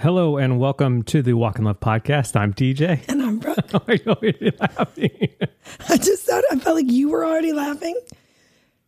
[0.00, 2.34] Hello and welcome to the Walk in Love podcast.
[2.34, 3.04] I'm TJ.
[3.06, 3.58] And I'm Brooke.
[3.74, 5.28] Oh, I know you're laughing.
[5.90, 8.00] I just thought I felt like you were already laughing.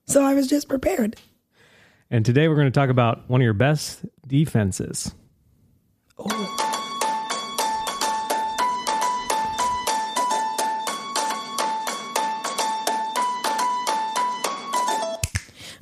[0.07, 1.17] So I was just prepared.
[2.11, 5.15] And today we're going to talk about one of your best defenses.
[6.19, 6.57] Oh.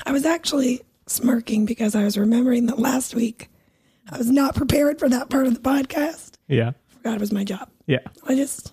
[0.04, 3.48] I was actually smirking because I was remembering that last week
[4.10, 6.32] I was not prepared for that part of the podcast.
[6.48, 6.72] Yeah.
[6.88, 7.68] Forgot it was my job.
[7.86, 7.98] Yeah.
[8.26, 8.72] I just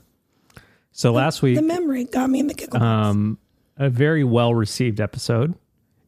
[0.92, 2.82] So last week, the memory got me in the giggle.
[2.82, 3.38] um,
[3.78, 5.54] a very well received episode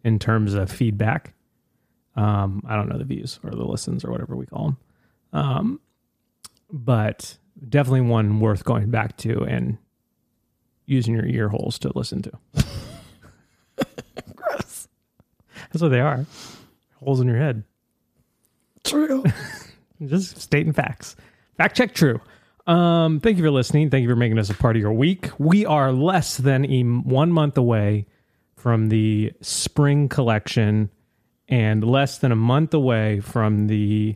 [0.04, 1.34] in terms of feedback.
[2.16, 4.78] Um, I don't know the views or the listens or whatever we call them.
[5.32, 5.80] Um,
[6.72, 7.38] but
[7.68, 9.78] definitely one worth going back to and
[10.86, 12.32] using your ear holes to listen to.
[14.36, 14.88] Gross.
[15.72, 16.26] That's what they are.
[16.96, 17.64] Holes in your head.
[18.84, 19.24] True.
[20.06, 21.16] Just stating facts.
[21.58, 22.22] Fact check true.
[22.68, 23.90] Um, thank you for listening.
[23.90, 25.30] Thank you for making us a part of your week.
[25.40, 28.06] We are less than a one month away
[28.56, 30.90] from the spring collection
[31.48, 34.16] and less than a month away from the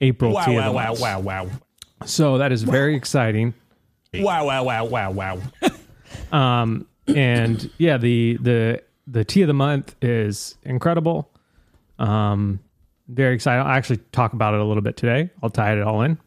[0.00, 1.50] April Wow, tea of wow, wow, wow, wow.
[2.06, 3.54] So that is very exciting.
[4.14, 5.38] Wow, wow, wow, wow, wow.
[6.32, 11.30] Um, and yeah, the the the tea of the month is incredible.
[11.98, 12.60] Um,
[13.12, 13.60] very excited.
[13.60, 15.30] I'll actually talk about it a little bit today.
[15.42, 16.18] I'll tie it all in.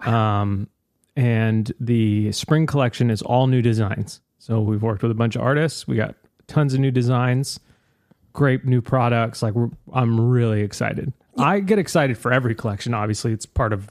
[0.00, 0.68] Um,
[1.16, 4.20] and the spring collection is all new designs.
[4.38, 5.88] So we've worked with a bunch of artists.
[5.88, 6.14] We got
[6.46, 7.58] tons of new designs,
[8.32, 9.42] great new products.
[9.42, 11.12] Like we're, I'm really excited.
[11.38, 12.94] I get excited for every collection.
[12.94, 13.90] Obviously, it's part of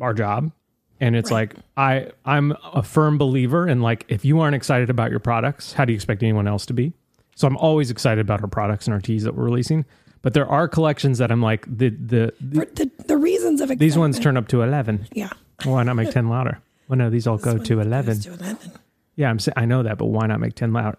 [0.00, 0.52] our job
[1.00, 5.10] and it's like i i'm a firm believer in like if you aren't excited about
[5.10, 6.92] your products how do you expect anyone else to be
[7.34, 9.84] so i'm always excited about our products and our teas that we're releasing
[10.22, 13.96] but there are collections that i'm like the the, the the, the reasons of these
[13.98, 15.30] ones turn up to 11 Yeah.
[15.64, 16.60] why not make 10 louder?
[16.88, 18.72] Well no these all go to 11 goes to 11.
[19.16, 20.98] yeah i'm i know that but why not make 10 louder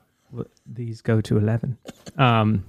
[0.65, 1.77] these go to 11
[2.17, 2.63] um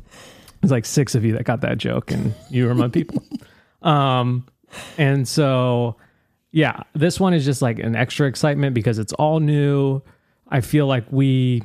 [0.61, 3.23] there's like six of you that got that joke and you are my people.
[3.83, 4.45] Um
[4.99, 5.95] and so
[6.51, 10.03] yeah this one is just like an extra excitement because it's all new.
[10.49, 11.63] I feel like we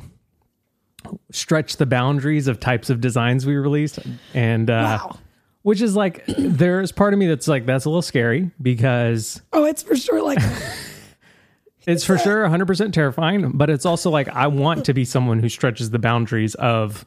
[1.32, 4.00] stretch the boundaries of types of designs we released
[4.34, 5.18] and uh Wow.
[5.64, 9.66] which is like there's part of me that's like that's a little scary because Oh,
[9.66, 10.40] it's for sure like
[11.88, 15.50] it's for sure 100% terrifying, but it's also like I want to be someone who
[15.50, 17.06] stretches the boundaries of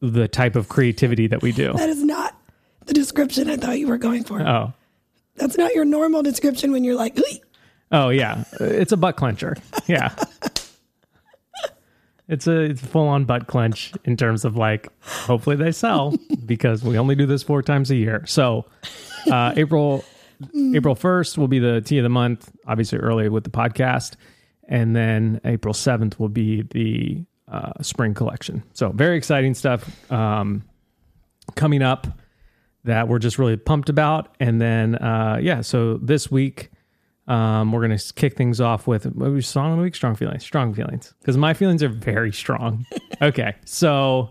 [0.00, 1.72] the type of creativity that we do.
[1.74, 2.34] that is not
[2.86, 4.40] the description I thought you were going for.
[4.40, 4.72] Oh.
[5.36, 7.16] That's not your normal description when you're like.
[7.92, 9.58] Oh yeah, it's a butt clencher.
[9.86, 10.14] Yeah.
[12.30, 16.14] It's a it's a full on butt clench in terms of like hopefully they sell
[16.46, 18.24] because we only do this four times a year.
[18.24, 18.66] So
[19.30, 20.04] uh, April
[20.74, 24.14] April first will be the tea of the month, obviously early with the podcast,
[24.68, 28.62] and then April seventh will be the uh, spring collection.
[28.74, 30.62] So very exciting stuff um,
[31.56, 32.06] coming up
[32.84, 34.36] that we're just really pumped about.
[34.38, 36.70] And then uh, yeah, so this week.
[37.28, 39.94] Um, we're gonna kick things off with what was song of the week?
[39.94, 40.42] Strong feelings.
[40.42, 41.14] Strong feelings.
[41.20, 42.86] Because my feelings are very strong.
[43.22, 44.30] okay, so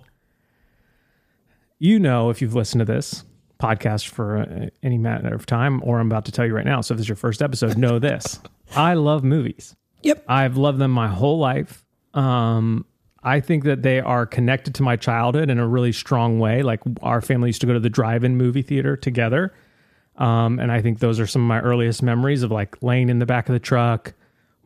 [1.77, 3.23] you know if you've listened to this
[3.59, 6.81] podcast for uh, any matter of time, or I'm about to tell you right now.
[6.81, 8.39] So if this is your first episode, know this:
[8.75, 9.75] I love movies.
[10.03, 10.25] Yep.
[10.27, 11.83] I've loved them my whole life.
[12.13, 12.85] Um,
[13.21, 16.63] I think that they are connected to my childhood in a really strong way.
[16.63, 19.53] Like our family used to go to the drive-in movie theater together.
[20.19, 23.19] Um, and I think those are some of my earliest memories of like laying in
[23.19, 24.13] the back of the truck,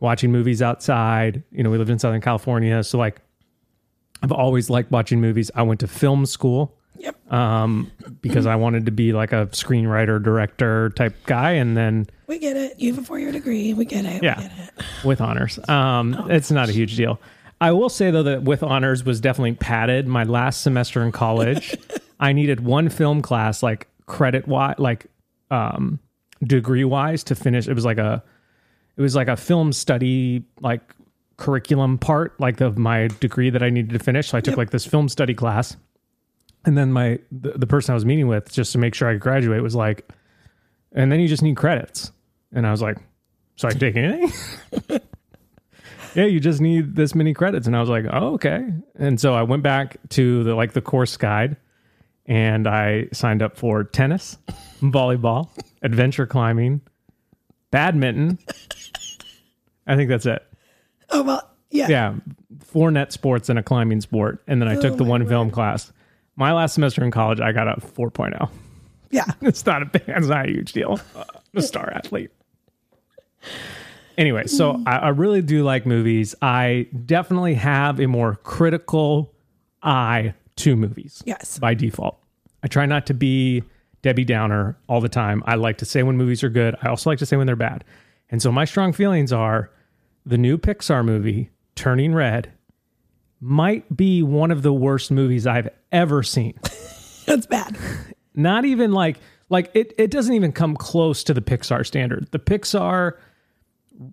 [0.00, 1.42] watching movies outside.
[1.52, 2.82] You know, we lived in Southern California.
[2.84, 3.20] So like
[4.22, 5.50] I've always liked watching movies.
[5.54, 7.32] I went to film school Yep.
[7.32, 7.90] um,
[8.22, 11.52] because I wanted to be like a screenwriter, director type guy.
[11.52, 12.78] And then we get it.
[12.80, 13.74] You have a four year degree.
[13.74, 14.22] We get it.
[14.22, 14.36] Yeah.
[14.38, 14.84] We get it.
[15.04, 15.58] with honors.
[15.68, 17.20] Um, it's not a huge deal.
[17.60, 20.06] I will say though that with honors was definitely padded.
[20.08, 21.76] My last semester in college,
[22.20, 25.06] I needed one film class, like credit wise, like
[25.54, 25.98] um,
[26.42, 27.68] degree wise, to finish.
[27.68, 28.22] It was like a,
[28.96, 30.80] it was like a film study like
[31.36, 34.28] curriculum part, like of my degree that I needed to finish.
[34.28, 34.58] So I took Yep.
[34.58, 35.76] like this film study class,
[36.64, 39.14] and then my the, the person I was meeting with just to make sure I
[39.14, 40.08] could graduate was like,
[40.92, 42.12] and then you just need credits,
[42.52, 42.98] and I was like,
[43.56, 44.32] so I can take anything.
[46.14, 47.66] yeah, you just need this many credits.
[47.66, 48.68] And I was like, oh, okay.
[48.96, 51.56] And so I went back to the like the course guide
[52.26, 54.38] and I signed up for tennis,
[54.80, 55.48] volleyball,
[55.82, 56.80] adventure climbing,
[57.70, 58.38] badminton.
[59.86, 60.42] I think that's it.
[61.10, 61.88] Oh, well, yeah.
[61.88, 62.14] Yeah.
[62.60, 64.42] Four net sports and a climbing sport.
[64.46, 65.92] And then I oh, took Oh, the my one film class.
[66.36, 68.48] My last semester in college, I got a 4.0.
[69.10, 69.24] Yeah.
[69.42, 70.98] It's not a big, it's not a huge deal.
[71.54, 72.30] a star athlete.
[74.16, 74.84] Anyway, so mm.
[74.86, 76.34] I, I really do like movies.
[76.40, 79.34] I definitely have a more critical
[79.82, 81.22] eye to movies.
[81.26, 81.58] Yes.
[81.58, 82.18] By default.
[82.62, 83.62] I try not to be
[84.02, 85.42] Debbie Downer all the time.
[85.46, 86.76] I like to say when movies are good.
[86.82, 87.84] I also like to say when they're bad.
[88.30, 89.70] And so my strong feelings are
[90.26, 92.52] the new Pixar movie, Turning Red,
[93.40, 96.58] might be one of the worst movies I've ever seen.
[97.26, 97.76] That's bad.
[98.34, 99.18] Not even like
[99.48, 102.28] like it it doesn't even come close to the Pixar standard.
[102.30, 103.12] The Pixar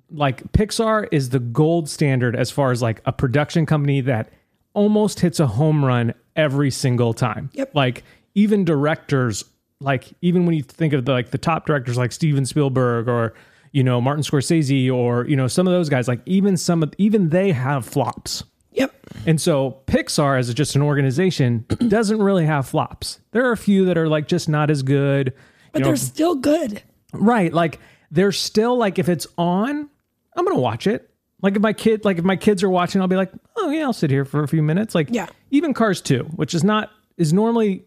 [0.09, 4.31] like Pixar is the gold standard as far as like a production company that
[4.73, 7.49] almost hits a home run every single time.
[7.53, 7.75] Yep.
[7.75, 8.03] Like
[8.35, 9.43] even directors
[9.81, 13.33] like even when you think of the like the top directors like Steven Spielberg or
[13.71, 16.93] you know Martin Scorsese or you know some of those guys like even some of
[16.97, 18.43] even they have flops.
[18.73, 18.93] Yep.
[19.25, 23.19] And so Pixar as just an organization doesn't really have flops.
[23.31, 25.33] There are a few that are like just not as good.
[25.73, 26.81] But you know, they're still good.
[27.13, 27.51] right.
[27.51, 27.79] Like
[28.11, 29.89] they're still like if it's on,
[30.35, 31.10] I'm gonna watch it.
[31.41, 33.83] Like if my kid like if my kids are watching, I'll be like, oh yeah,
[33.83, 34.93] I'll sit here for a few minutes.
[34.95, 35.27] Like Yeah.
[35.49, 37.83] even Cars 2, which is not is normally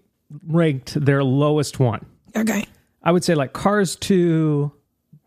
[0.47, 2.05] ranked their lowest one.
[2.37, 2.65] Okay.
[3.03, 4.73] I would say like Cars 2,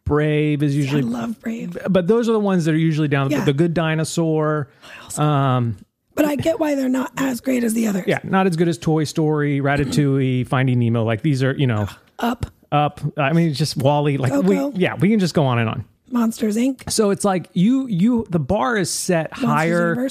[0.04, 1.78] Brave is I usually love Brave.
[1.90, 3.44] but those are the ones that are usually down Yeah.
[3.46, 4.70] the good dinosaur.
[5.18, 5.78] Um,
[6.16, 8.06] but I get why they're not as great as the others.
[8.08, 11.04] Yeah, not as good as Toy Story, Ratatouille, Finding Nemo.
[11.04, 11.88] Like these are, you know,
[12.20, 13.02] Up, up.
[13.18, 14.18] I mean, just WALL-E.
[14.18, 15.86] Like we, yeah, we can just go on and on.
[16.12, 20.10] Monsters Inc., So it's like you, you, the bar is set Monsters higher,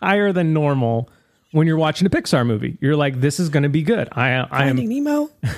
[0.02, 1.10] higher than normal
[1.52, 2.78] when you're watching a Pixar movie.
[2.80, 4.08] You're like, this is going to be good.
[4.12, 4.48] I, I am.
[4.48, 5.30] Finding Nemo.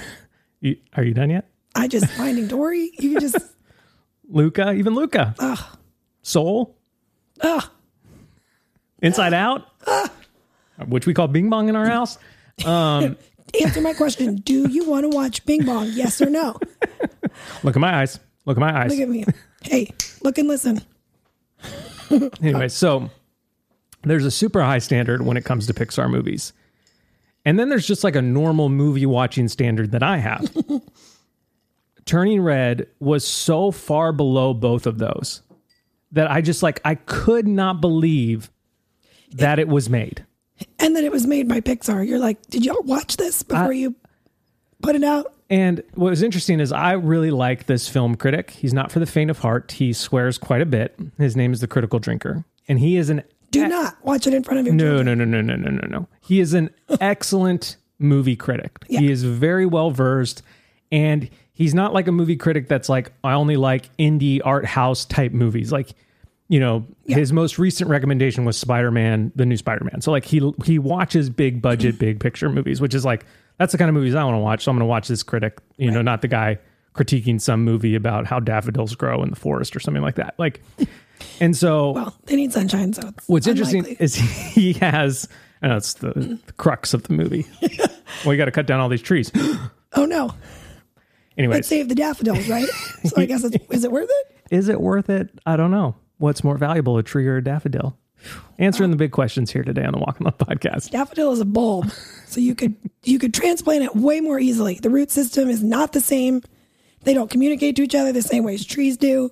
[0.60, 1.48] You, are you done yet?
[1.76, 2.90] I just Finding Dory.
[2.98, 3.36] You can just
[4.28, 5.36] Luca, even Luca.
[6.22, 6.76] Soul,
[7.40, 7.64] ugh.
[9.00, 9.68] Inside Out,
[10.88, 12.18] which we call Bing Bong in our house.
[12.66, 13.16] Um,
[13.62, 14.34] Answer my question.
[14.36, 15.88] Do you want to watch Bing Bong?
[15.92, 16.58] Yes or no?
[17.62, 18.18] Look at my eyes.
[18.48, 18.90] Look at my eyes.
[18.90, 19.26] Look at me.
[19.60, 19.90] Hey,
[20.22, 20.80] look and listen.
[22.42, 23.10] Anyway, so
[24.02, 26.54] there's a super high standard when it comes to Pixar movies.
[27.44, 30.50] And then there's just like a normal movie watching standard that I have.
[32.06, 35.42] Turning Red was so far below both of those
[36.12, 38.50] that I just like I could not believe
[39.32, 40.24] that it was made.
[40.78, 42.08] And that it was made by Pixar.
[42.08, 43.94] You're like, did y'all watch this before you
[44.80, 45.34] put it out?
[45.50, 48.50] And what was interesting is I really like this film critic.
[48.50, 49.72] He's not for the faint of heart.
[49.72, 50.98] He swears quite a bit.
[51.16, 54.42] His name is the Critical Drinker, and he is an Do not watch it in
[54.42, 55.18] front of your No, children.
[55.18, 56.08] no, no, no, no, no, no, no.
[56.20, 56.68] He is an
[57.00, 58.76] excellent movie critic.
[58.88, 59.00] Yeah.
[59.00, 60.42] He is very well versed,
[60.92, 65.06] and he's not like a movie critic that's like I only like indie art house
[65.06, 65.72] type movies.
[65.72, 65.94] Like,
[66.48, 70.00] you know, his most recent recommendation was Spider Man, the new Spider Man.
[70.00, 73.26] So like he he watches big budget, big picture movies, which is like
[73.58, 74.64] that's the kind of movies I want to watch.
[74.64, 75.58] So I'm going to watch this critic.
[75.76, 76.58] You know, not the guy
[76.94, 80.34] critiquing some movie about how daffodils grow in the forest or something like that.
[80.38, 80.62] Like,
[81.40, 84.04] and so Well, they need sunshine, so it's What's interesting unlikely.
[84.04, 84.14] is
[84.54, 85.28] he has,
[85.62, 87.46] I know it's the, the crux of the movie.
[88.24, 89.30] well, you got to cut down all these trees.
[89.94, 90.34] Oh no,
[91.38, 92.66] Anyway, let's save the daffodils, right?
[93.04, 94.36] so I guess it's, is it worth it?
[94.50, 95.30] is it worth it?
[95.46, 95.96] I don't know.
[96.18, 97.96] What's more valuable, a tree or a daffodil?
[98.58, 100.90] Answering the big questions here today on the Walk in Love podcast.
[100.90, 101.90] Daffodil is a bulb,
[102.26, 102.74] so you could
[103.04, 104.74] you could transplant it way more easily.
[104.82, 106.42] The root system is not the same.
[107.02, 109.30] They don't communicate to each other the same way as trees do.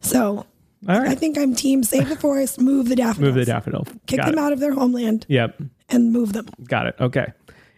[0.00, 0.46] So All
[0.88, 1.18] I right.
[1.18, 3.86] think I'm team save the forest, move the daffodils, Move the daffodil.
[4.08, 4.40] kick got them it.
[4.40, 5.62] out of their homeland, Yep.
[5.90, 6.46] and move them.
[6.64, 6.96] Got it.
[6.98, 7.32] Okay.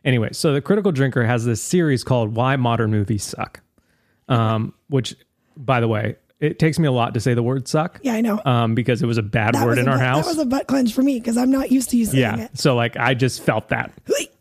[0.07, 3.61] Anyway, so the Critical Drinker has this series called Why Modern Movies Suck,
[4.29, 5.15] um, which,
[5.57, 8.01] by the way, it takes me a lot to say the word suck.
[8.03, 8.41] Yeah, I know.
[8.45, 10.25] Um, because it was a bad That word in our butt- house.
[10.25, 12.45] That was a butt clench for me because I'm not used to you saying yeah.
[12.45, 12.59] it.
[12.59, 13.93] So like I just felt that.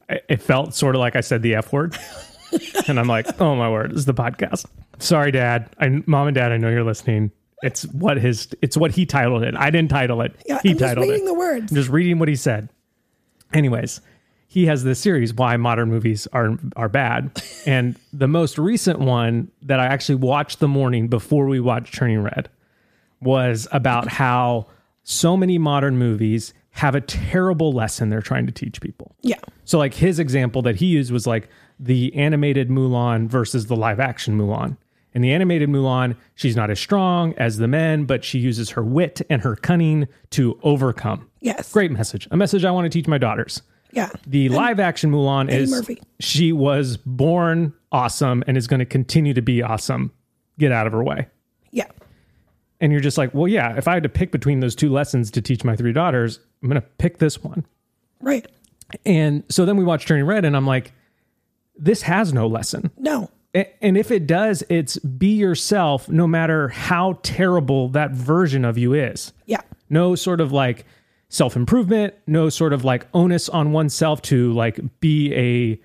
[0.10, 1.96] it felt sort of like I said the F word.
[2.88, 4.66] and I'm like, oh my word, this is the podcast.
[4.98, 5.70] Sorry, Dad.
[5.80, 7.32] I, Mom and Dad, I know you're listening.
[7.62, 9.56] It's what his it's what he titled it.
[9.56, 10.34] I didn't title it.
[10.48, 11.26] Yeah, he I'm just reading it.
[11.26, 11.72] the words.
[11.72, 12.70] I'm just reading what he said.
[13.54, 14.02] Anyways,
[14.52, 17.42] he has this series why modern movies are are bad.
[17.66, 22.22] and the most recent one that I actually watched the morning before we watched Turning
[22.22, 22.50] Red
[23.22, 24.68] was about how
[25.04, 29.16] so many modern movies have a terrible lesson they're trying to teach people.
[29.22, 31.48] Yeah, So like his example that he used was like
[31.80, 34.76] the animated Mulan versus the live action Mulan.
[35.14, 38.84] In the animated Mulan, she's not as strong as the men, but she uses her
[38.84, 41.30] wit and her cunning to overcome.
[41.40, 42.28] yes, Great message.
[42.32, 43.62] A message I want to teach my daughters.
[43.94, 46.02] Yeah, The live action Mulan is Murphy.
[46.20, 50.12] she was born awesome and is going to continue to be awesome.
[50.60, 51.28] Get out of her way.
[51.72, 51.88] yeah,
[52.80, 55.30] And you're just like, well, yeah, if I had to pick between those two lessons
[55.32, 57.66] to teach my three daughters, I'm going to pick this one.
[58.22, 58.46] right.
[59.06, 60.92] And so then we watch Turning Red, and I'm like,
[61.78, 62.92] this has no lesson.
[62.98, 68.78] No, And if it does, it's be yourself no matter how terrible that version of
[68.78, 69.32] you is.
[69.46, 69.62] Yeah.
[69.90, 70.86] No sort of like
[71.32, 75.80] self improvement, no sort of like onus on oneself to like be a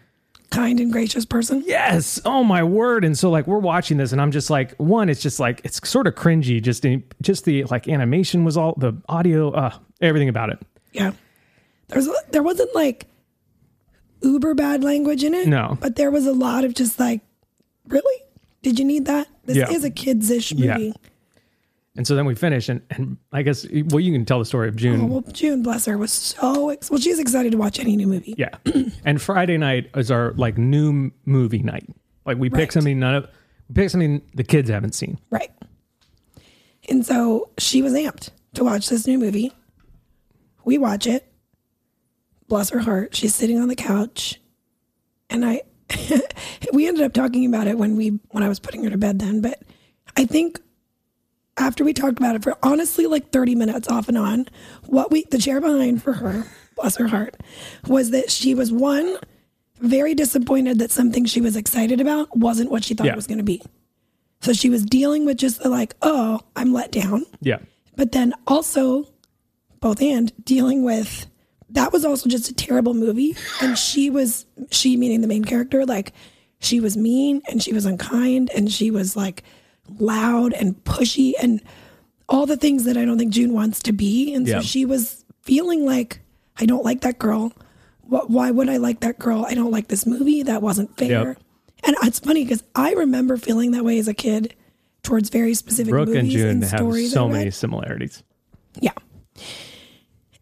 [0.50, 1.62] Kind and gracious person.
[1.66, 3.04] yes, oh my word.
[3.04, 5.86] And so like we're watching this and I'm just like one, it's just like it's
[5.88, 6.62] sort of cringy.
[6.62, 10.58] Just in, just the like animation was all the audio, uh, everything about it.
[10.92, 11.12] Yeah.
[11.88, 13.06] There's there wasn't like
[14.22, 15.48] uber bad language in it.
[15.48, 15.76] No.
[15.80, 17.22] But there was a lot of just like,
[17.88, 18.22] really?
[18.62, 19.26] Did you need that?
[19.44, 19.70] This Yeah.
[19.70, 20.92] is a kids ish Yeah.
[21.96, 24.68] And so then we finish and, and I guess well you can tell the story
[24.68, 25.00] of June.
[25.00, 27.00] Oh, well, June, bless her, was so ex- well.
[27.00, 28.34] She's excited to watch any new movie.
[28.36, 28.50] Yeah.
[29.04, 31.88] and Friday night is our like new movie night.
[32.24, 32.72] Like we pick Right.
[32.72, 33.28] something none of
[33.68, 35.18] we pick something the kids haven't seen.
[35.30, 35.50] Right.
[36.88, 39.52] And so she was amped to watch this new movie.
[40.64, 41.26] We watch it.
[42.48, 43.14] Bless her heart.
[43.16, 44.40] She's sitting on the couch.
[45.30, 45.62] And I
[46.72, 49.18] we ended up talking about it when we when I was putting her to bed
[49.18, 49.62] then, but
[50.16, 50.60] I think
[51.58, 54.46] after we talked about it for honestly like 30 minutes off and on,
[54.86, 56.44] what we the chair behind for her,
[56.76, 57.36] bless her heart,
[57.86, 59.16] was that she was one
[59.80, 63.12] very disappointed that something she was excited about wasn't what she thought Yeah.
[63.12, 63.62] it was going to be.
[64.40, 67.24] So she was dealing with just the like, oh, I'm let down.
[67.40, 67.58] Yeah.
[67.96, 69.04] But then also,
[69.80, 71.26] both and dealing with
[71.70, 73.36] that was also just a terrible movie.
[73.60, 76.12] And she was, she meaning the main character, like
[76.60, 79.42] she was mean and she was unkind and she was like
[79.98, 81.60] loud and pushy and
[82.28, 84.34] all the things that I don't think June wants to be.
[84.34, 84.60] And so Yeah.
[84.60, 86.20] she was feeling like,
[86.58, 87.52] I don't like that girl.
[88.08, 89.44] Why would I like that girl?
[89.48, 90.42] I don't like this movie.
[90.44, 91.28] That wasn't fair.
[91.28, 91.38] Yep.
[91.84, 94.54] And it's funny because I remember feeling that way as a kid
[95.02, 97.12] towards very specific Brooke movies and June and have stories.
[97.12, 98.22] so many similarities.
[98.80, 98.92] Yeah.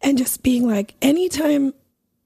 [0.02, 1.72] And just being like, anytime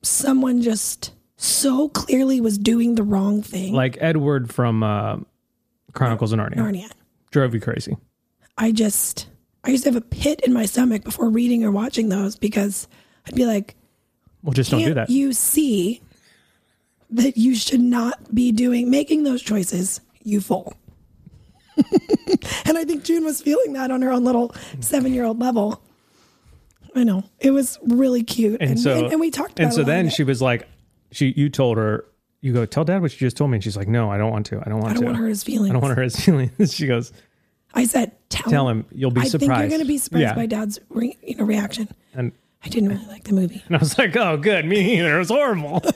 [0.03, 5.19] someone just so clearly was doing the wrong thing, Like Edward from uh,
[5.93, 6.57] Chronicles of Narnia.
[6.57, 6.91] Narnia,
[7.31, 7.97] Drove you crazy.
[8.57, 9.29] I just,
[9.65, 12.89] I used to have a pit in my stomach before reading or watching those because
[13.27, 13.75] I'd be like,
[14.43, 15.11] Well, just don't do that.
[15.11, 16.01] you see
[17.11, 20.75] that you should not be doing, making those choices, you fool.
[22.65, 25.83] and I think June was feeling that on her own little seven year old level.
[26.95, 27.25] I know.
[27.39, 28.61] It was really cute.
[28.61, 30.67] and, so and, we talked about and so then she was like
[31.13, 32.05] she you told her
[32.40, 33.57] you go tell dad what you just told me.
[33.57, 34.61] And she's like no i don't want to.
[34.64, 35.07] I don't want I don't to.
[35.07, 35.71] want her his feelings.
[35.71, 36.73] i don't want her his feelings.
[36.75, 37.12] she goes
[37.75, 38.87] I said, tell, tell him.
[38.92, 40.35] you'll be I surprised think you're going to be surprised yeah.
[40.35, 41.88] by dad's re, you know, reaction.
[42.14, 42.33] and,
[42.64, 43.62] I didn't really like the movie.
[43.68, 44.64] and i was like oh good.
[44.64, 45.83] Me neither it was horrible.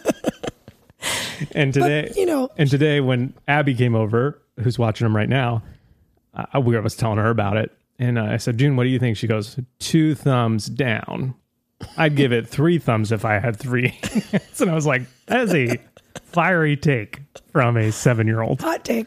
[1.54, 5.62] And today you know- and today when abby came over who's watching him right now
[6.34, 7.72] I, we was telling her about it.
[7.98, 9.16] And uh, i said june what do you think?
[9.16, 11.34] She goes two thumbs down.
[11.96, 14.60] I'd give it three thumbs if i had three hands.
[14.60, 15.78] and i was like that is a
[16.32, 17.20] fiery take
[17.52, 19.06] from a seven year old Hot take.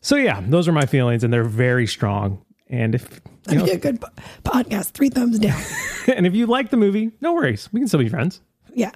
[0.00, 2.44] So yeah, those are my feelings, and they're very strong.
[2.68, 4.08] And if you know, be a good po-
[4.44, 4.90] podcast.
[4.90, 5.60] Three thumbs down.
[6.14, 8.40] and if you like the movie, no worries, we can still be friends.
[8.74, 8.92] Yeah.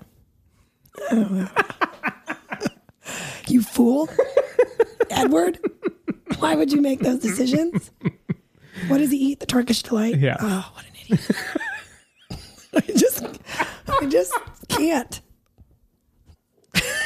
[1.11, 1.49] I don't know.
[3.49, 4.09] you fool.
[5.11, 5.59] Edward,
[6.39, 7.91] why would you make those decisions?
[8.89, 9.41] What does he eat?
[9.41, 10.19] The Turkish delight?
[10.19, 10.37] Yeah.
[10.41, 11.31] Oh, what an idiot.
[12.75, 13.25] I just,
[13.89, 14.33] I just
[14.69, 15.21] can't.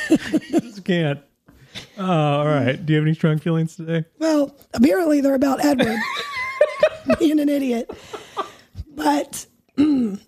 [0.50, 1.20] Just can't.
[1.98, 2.84] Uh, all right.
[2.84, 4.04] Do you have any strong feelings today?
[4.18, 5.98] Well, apparently they're about Edward
[7.18, 7.90] being an idiot,
[8.94, 10.20] but mm,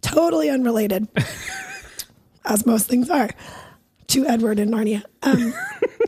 [0.00, 1.08] totally unrelated,
[2.44, 3.30] as most things are,
[4.08, 5.04] to Edward and Narnia.
[5.22, 5.54] Um,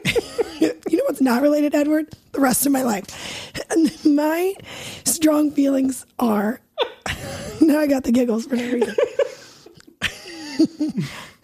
[0.61, 2.15] you know what's not related Edward?
[2.33, 3.07] The rest of my life.
[3.71, 4.55] And my
[5.05, 6.61] strong feelings are
[7.61, 8.95] now I got the giggles for no reason.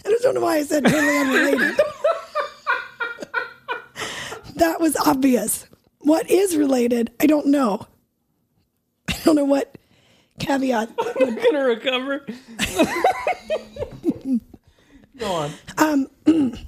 [0.06, 1.80] I just don't know why I said totally unrelated.
[4.56, 5.66] that was obvious.
[5.98, 7.12] What is related?
[7.20, 7.86] I don't know.
[9.08, 9.76] I don't know what
[10.38, 10.90] caveat.
[11.20, 12.24] I'm gonna recover.
[15.18, 15.50] Go on.
[15.78, 16.06] Um,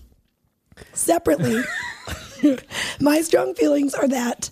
[0.92, 1.62] Separately,
[3.00, 4.50] my strong feelings are that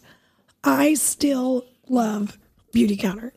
[0.63, 2.39] I still love
[2.73, 3.33] Beauty Counter.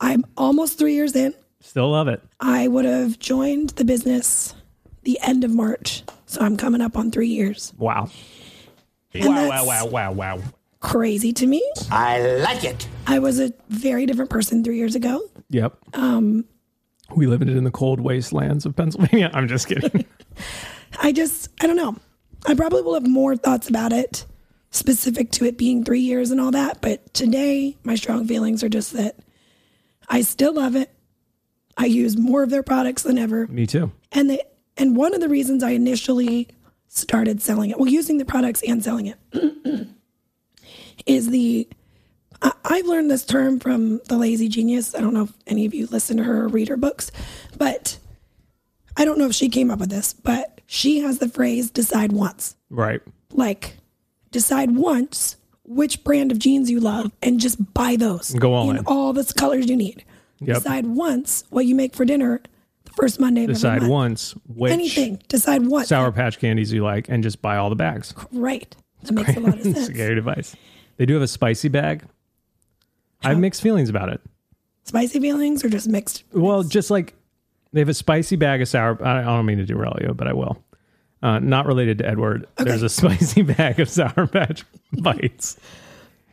[0.00, 1.34] I'm almost three years in.
[1.60, 2.22] Still love it.
[2.40, 4.54] I would have joined the business
[5.02, 6.02] the end of March.
[6.26, 7.72] So I'm coming up on three years.
[7.78, 8.08] Wow.
[9.14, 10.40] And Wow, wow, wow, wow, wow.
[10.80, 11.62] crazy to me.
[11.90, 12.88] I like it.
[13.06, 15.20] I was a very different person three years ago.
[15.50, 15.76] Yep.
[15.94, 16.44] Um,
[17.14, 19.30] we live in the cold wastelands of Pennsylvania.
[19.34, 20.06] I'm just kidding.
[21.00, 21.96] I just, I don't know.
[22.46, 24.24] I probably will have more thoughts about it
[24.70, 26.80] specific to it being three years and all that.
[26.80, 29.16] But today, my strong feelings are just that
[30.08, 30.90] I still love it.
[31.76, 33.46] I use more of their products than ever.
[33.48, 33.92] Me too.
[34.12, 34.40] And they,
[34.76, 36.48] and one of the reasons I initially
[36.88, 39.18] started selling it, well, using the products and selling it,
[41.06, 41.68] is the.
[42.64, 44.96] I've learned this term from the Lazy Genius.
[44.96, 47.12] I don't know if any of you listen to her or read her books,
[47.56, 47.98] but
[48.96, 52.10] I don't know if she came up with this, but she has the phrase decide
[52.10, 52.56] once.
[52.68, 53.00] Right.
[53.30, 53.76] Like,
[54.32, 58.34] decide once which brand of jeans you love and just buy those.
[58.34, 58.84] Go all in in.
[58.86, 60.04] all the colors you need.
[60.40, 60.56] Yep.
[60.56, 62.40] Decide once what you make for dinner
[62.96, 63.90] first Monday of every Decide month.
[63.90, 65.22] once which Anything.
[65.28, 65.88] Decide once.
[65.88, 68.14] Sour Patch candies you like and just buy all the bags.
[68.32, 68.74] Right.
[69.02, 69.88] That makes a lot of sense.
[69.88, 70.54] great advice.
[70.96, 72.04] They do have a spicy bag.
[73.24, 74.20] I have mixed feelings about it.
[74.84, 76.24] Spicy feelings or just mixed?
[76.32, 77.14] Well, just like
[77.72, 79.02] they have a spicy bag of sour.
[79.04, 80.62] I I don't mean to derail you, but I will.
[81.22, 82.48] Uh, not related to Edward.
[82.56, 85.56] There's a spicy bag of Sour Patch bites,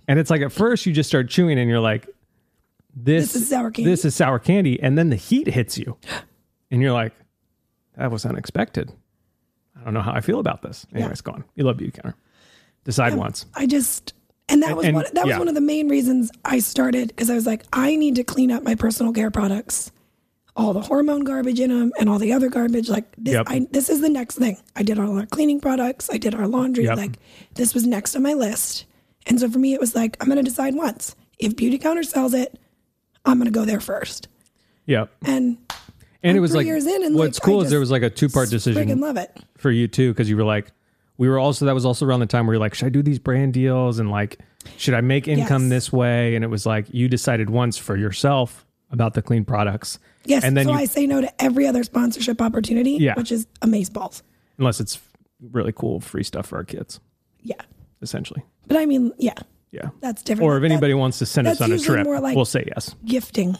[0.07, 2.07] and it's like at first you just start chewing and you're like,
[2.95, 3.89] "This, This is sour candy?
[3.91, 5.95] This is sour candy," and then the heat hits you,
[6.71, 7.13] and you're like,
[7.97, 8.91] "That was unexpected."
[9.79, 10.85] I don't know how I feel about this.
[10.93, 11.43] Anyways, go on.
[11.55, 12.17] You love beauty counter.
[12.83, 13.45] Decide once.
[13.55, 14.13] I just
[14.49, 17.29] and that was and- one that was one of the main reasons I started because
[17.29, 19.91] I was like, I need to clean up my personal care products,
[20.55, 22.89] all the hormone garbage in them and all the other garbage.
[22.89, 23.45] Like this, Yep.
[23.47, 24.57] I, this is the next thing.
[24.75, 26.09] I did all our cleaning products.
[26.11, 26.85] I did our laundry.
[26.85, 26.97] Yep.
[26.97, 27.19] Like
[27.53, 28.85] this was next on my list.
[29.27, 32.03] And so for me, it was like I'm going to decide once if Beauty Counter
[32.03, 32.59] sells it,
[33.25, 34.27] I'm going to go there first.
[34.87, 35.09] Yep.
[35.21, 35.57] And
[36.23, 38.03] And it was like years in and, what's like, I cool is there was like
[38.03, 38.99] a two part decision.
[38.99, 39.35] love it.
[39.57, 40.71] for you too because you were like
[41.17, 43.01] we were also that was also around the time where you're like should i do
[43.03, 44.39] these brand deals and like
[44.77, 45.69] should i make income Yes.
[45.69, 49.99] this way and it was like you decided once for yourself about the clean products
[50.25, 50.43] Yes.
[50.43, 53.15] and then so you I say no to every other sponsorship opportunity, Yeah.
[53.15, 54.21] which is amaze balls.
[54.57, 54.99] unless it's
[55.51, 56.99] really cool free stuff for our kids
[57.41, 57.55] Yeah.
[58.01, 59.33] essentially But I mean, yeah,
[59.71, 60.45] yeah that's different.
[60.49, 62.95] or if That- anybody wants to send us on a trip like- we'll say yes
[63.05, 63.57] gifting.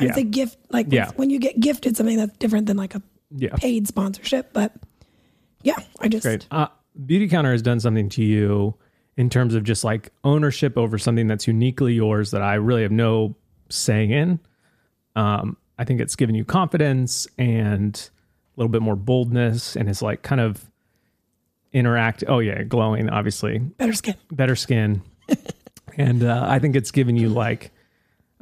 [0.00, 0.08] I Yeah.
[0.08, 1.10] would say gift like Yeah.
[1.16, 4.52] when you get gifted something that's different than like a yeah paid sponsorship.
[4.52, 4.72] But
[5.62, 6.46] yeah, I just Great.
[6.50, 6.68] Uh,
[7.06, 8.74] Beauty Counter has done something to you
[9.16, 12.90] in terms of just like ownership over something that's uniquely yours that I really have
[12.92, 13.36] no
[13.68, 14.40] say in.
[15.16, 20.02] Um, I think it's given you confidence and a little bit more boldness and it's
[20.02, 20.70] like kind of
[21.72, 22.24] interact.
[22.26, 24.14] Oh, yeah, glowing, obviously, better skin.
[24.32, 25.02] better skin.
[25.96, 27.70] and uh, I think it's given you like,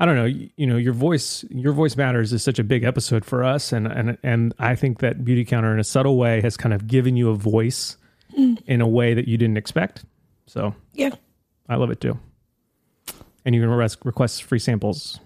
[0.01, 2.85] I don't know, you, you know, your voice, your voice matters is such a big
[2.85, 6.41] episode for us, and and and I think that Beauty Counter in a subtle way
[6.43, 7.97] has kind of given you a voice
[8.67, 10.05] in a way that you didn't expect.
[10.47, 11.11] So Yeah.
[11.69, 12.19] I love it too.
[13.45, 15.19] And you can request, request free samples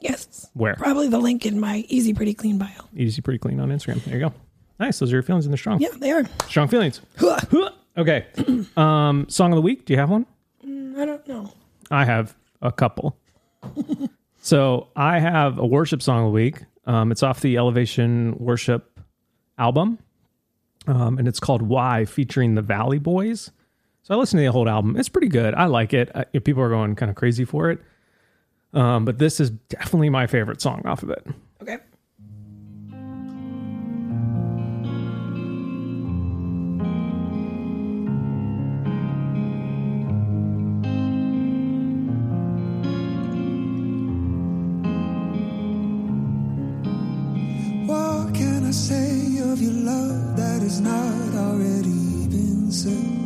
[0.00, 0.48] Yes.
[0.54, 2.68] where Probably the link in my easy pretty clean bio.
[2.96, 4.02] easy, pretty clean on Instagram.
[4.04, 4.34] There you go.
[4.80, 4.98] Nice.
[4.98, 5.80] Those are your feelings in the strong.
[5.80, 6.24] Yeah, they are.
[6.48, 7.00] Strong feelings.
[7.96, 8.26] Okay.
[8.76, 9.84] um, song of the week.
[9.86, 10.26] Do you have one?
[10.64, 11.52] I don't know.
[11.90, 13.16] I have a couple.
[14.40, 16.62] so I have a worship song of the week.
[16.86, 18.98] Um, it's off the Elevation Worship
[19.58, 19.98] album,
[20.86, 23.50] um, and it's called "Why," featuring the Valley Boys.
[24.02, 24.96] So I listened to the whole album.
[24.96, 25.54] It's pretty good.
[25.54, 26.10] I like it.
[26.14, 27.80] I, people are going kind of crazy for it,
[28.72, 31.26] um, but this is definitely my favorite song off of it.
[31.62, 31.78] Okay.
[52.86, 53.17] Already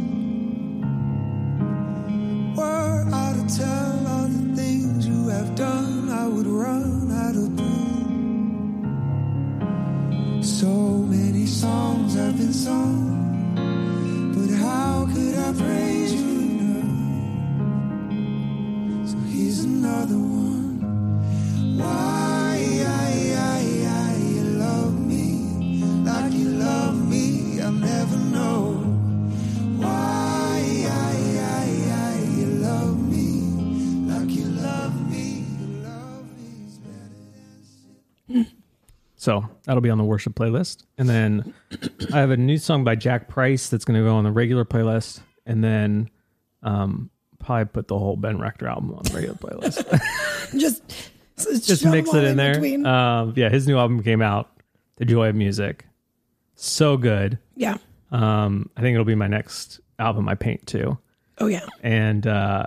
[39.22, 40.82] So that'll be on the worship playlist.
[40.98, 41.54] And then
[42.12, 44.64] I have a new song by Jack Price that's going to go on the regular
[44.64, 45.20] playlist.
[45.46, 46.10] And then
[46.64, 47.08] um,
[47.38, 49.78] probably put the whole Ben Rector album on the regular playlist.
[50.58, 50.82] Just
[51.36, 52.56] Just mix it in there.
[52.84, 54.50] Um, yeah, his new album came out,
[54.96, 55.86] The Joy of Music.
[56.56, 57.38] So good.
[57.54, 57.76] yeah.
[58.10, 60.98] Um, I think it'll be my next album I paint too.
[61.38, 61.66] Oh yeah.
[61.80, 62.66] And uh,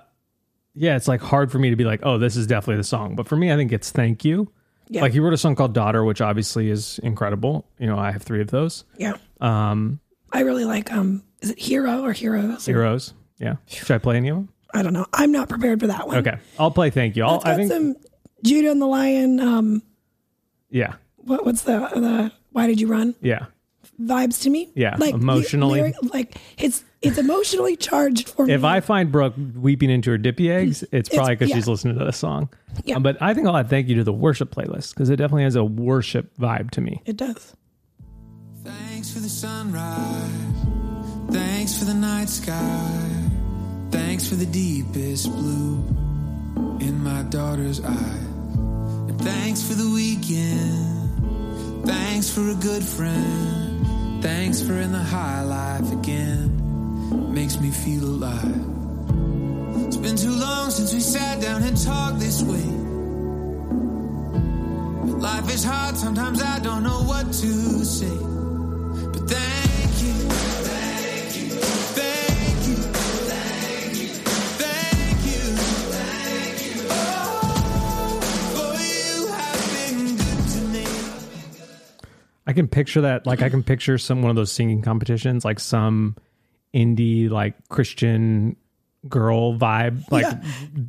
[0.73, 3.17] yeah, it's like hard for me to be like, oh, this is definitely the song.
[3.17, 4.53] But for me, I think it's Thank You.
[4.89, 5.01] Yeah.
[5.01, 7.65] Like he wrote a song called Daughter, which obviously is incredible.
[7.79, 8.83] You know, I have three of those.
[8.97, 9.13] Yeah.
[9.41, 9.99] Um,
[10.31, 12.65] I really like um is it Hero or Heroes?
[12.65, 13.13] Heroes.
[13.39, 13.55] Yeah.
[13.67, 14.49] Should I play any of them?
[14.73, 15.05] I don't know.
[15.13, 16.17] I'm not prepared for that one.
[16.17, 16.37] Okay.
[16.59, 17.25] I'll play Thank You.
[17.25, 17.95] I'll, I think, some
[18.43, 19.39] Judah and the Lion.
[19.39, 19.81] Um,
[20.69, 20.95] yeah.
[21.17, 23.15] what what's the the Why did you run?
[23.21, 23.45] Yeah.
[24.01, 24.69] vibes to me.
[24.75, 25.79] Yeah, like emotionally.
[25.81, 28.53] lyric- like it's it's emotionally charged for me.
[28.53, 31.55] If I find Brooke weeping into her dippy eggs, it's probably because yeah.
[31.55, 32.49] she's listening to this song.
[32.83, 32.95] Yeah.
[32.95, 35.43] Um, but I think I'll add thank you to the worship playlist because it definitely
[35.43, 37.01] has a worship vibe to me.
[37.05, 37.55] it does.
[38.63, 40.31] Thanks for the sunrise.
[41.29, 43.11] Thanks for the night sky.
[43.91, 45.83] Thanks for the deepest blue
[46.79, 48.19] in my daughter's eye.
[49.07, 51.85] And thanks for the weekend.
[51.85, 54.23] Thanks for a good friend.
[54.23, 56.64] Thanks for in the high life again.
[57.11, 58.61] Makes me feel alive.
[59.85, 62.63] It's been too long since we sat down and talked this way.
[65.05, 68.17] But life is hard, sometimes I don't know what to say.
[69.11, 70.13] But thank you,
[70.63, 72.75] thank you, thank you,
[73.29, 74.07] thank you,
[74.57, 75.41] thank you,
[75.91, 76.87] thank you.
[76.89, 78.19] Oh,
[78.55, 80.85] for you have been good to me.
[82.47, 83.25] I can picture that.
[83.27, 86.15] Like I can picture some one of those singing competitions, like some
[86.75, 88.55] indie like Christian
[89.07, 90.41] girl vibe, like Yeah.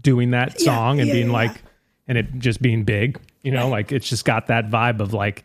[0.02, 1.62] doing that Yeah, song and yeah, being yeah, like,
[2.08, 3.20] and it just being big.
[3.42, 5.44] You know, like it's just got that vibe of like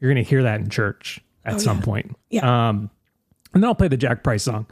[0.00, 1.84] you're gonna hear that in church at some Oh, yeah.
[1.84, 2.16] point.
[2.30, 2.68] Yeah.
[2.68, 2.90] Um,
[3.54, 4.66] and then I'll play the Jack Price song.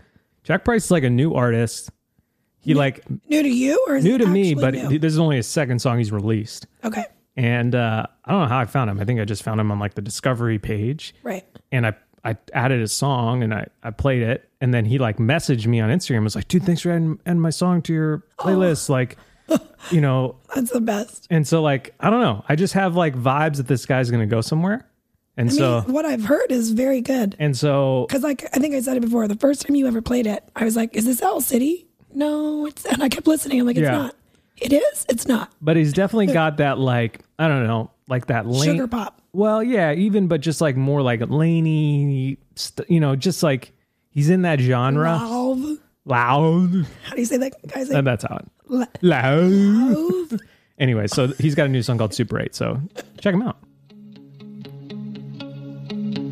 [0.45, 1.91] Jack Price is like a new artist.
[2.61, 4.99] He like New to you or new to me, but new?
[4.99, 6.67] this is only his second song he's released.
[6.85, 7.05] okay,
[7.37, 8.99] And uh, I don't know how I found him.
[9.01, 11.45] I think I just found him on like the Discovery page right.
[11.73, 15.19] and I I added a song and I, I played it and then he like
[15.19, 18.23] messaged me on Instagram was like dude thanks for adding, adding my song to your
[18.39, 19.17] playlist like
[19.91, 21.27] you know That's the best.
[21.31, 24.27] and so like I don't know I just have like vibes that this guy's gonna
[24.27, 24.87] go somewhere
[25.39, 27.37] and I mean, so what I've heard is very good.
[27.39, 30.01] and so Because like I think I said it before, the first time you ever
[30.01, 32.87] played it, I was like, "Is this Owl City?" No, it's.
[32.87, 33.61] And I kept listening.
[33.61, 33.91] I'm like, "It's Yeah.
[33.99, 34.17] not.
[34.57, 35.05] It is.
[35.11, 38.89] It's not." but he's definitely got that like I don't know like that lane Sugar
[38.89, 39.21] pop.
[39.35, 42.39] well yeah even but just like more like laney
[42.89, 43.73] you know just like
[44.17, 45.79] he's in that genre Valve.
[46.05, 47.91] loud How do you say that, guys?
[47.91, 50.41] and that's how it La- loud
[50.79, 52.55] Anyway, so he's got a new song called Super 8.
[52.55, 52.79] So
[53.21, 53.57] check him out.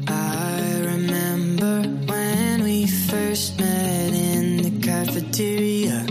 [0.07, 6.05] I remember when we first met in the cafeteria.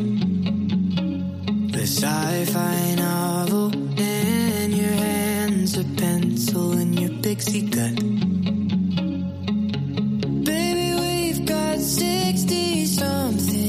[1.78, 8.02] The sci-fi novel in your hands, a pencil in your pixie cut.
[11.84, 13.63] 60 something.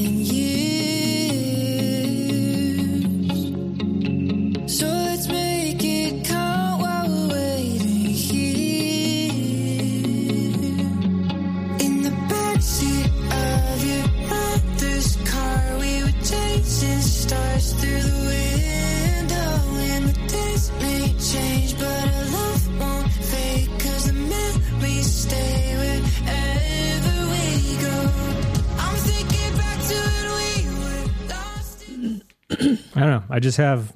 [32.95, 33.23] I don't know.
[33.29, 33.95] I just have,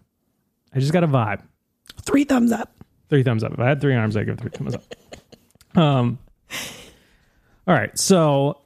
[0.74, 1.42] I just got a vibe.
[2.04, 2.74] Three thumbs up.
[3.10, 3.54] Three thumbs up.
[3.54, 4.84] If I had three arms, I'd give three thumbs up.
[5.76, 6.20] Um,
[7.68, 7.98] all right.
[7.98, 8.60] So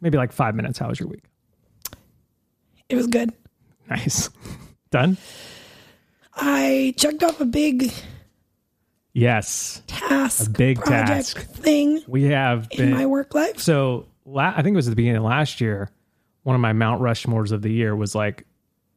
[0.00, 0.78] maybe like five minutes.
[0.78, 1.24] How was your week?
[2.88, 3.32] It was good.
[3.88, 4.30] Nice.
[4.90, 5.16] Done?
[6.34, 7.92] I checked off a big
[9.12, 9.82] Yes.
[9.86, 11.38] task, A big task.
[11.38, 12.90] thing We have in been.
[12.94, 13.58] my work life.
[13.58, 15.90] so la- I think it was at the beginning of last year.
[16.44, 18.46] One of my Mount Rushmores of the year was like,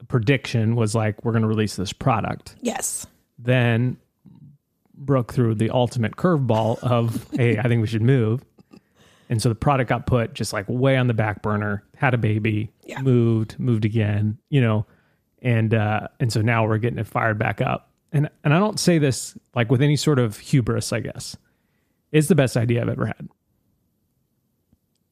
[0.08, 2.56] prediction was like, we're going to release this product.
[2.62, 3.06] Yes.
[3.40, 3.98] then
[4.94, 8.44] broke through the ultimate curveball of, hey, I think we should move.
[9.30, 12.18] And so the product got put just like way on the back burner, had a
[12.18, 13.02] baby, Yeah.
[13.02, 14.86] moved, moved again, you know,
[15.42, 17.90] and uh, and so now we're getting it fired back up.
[18.12, 21.36] And and I don't say this like with any sort of hubris, I guess.
[22.12, 23.28] It's the best idea I've ever had.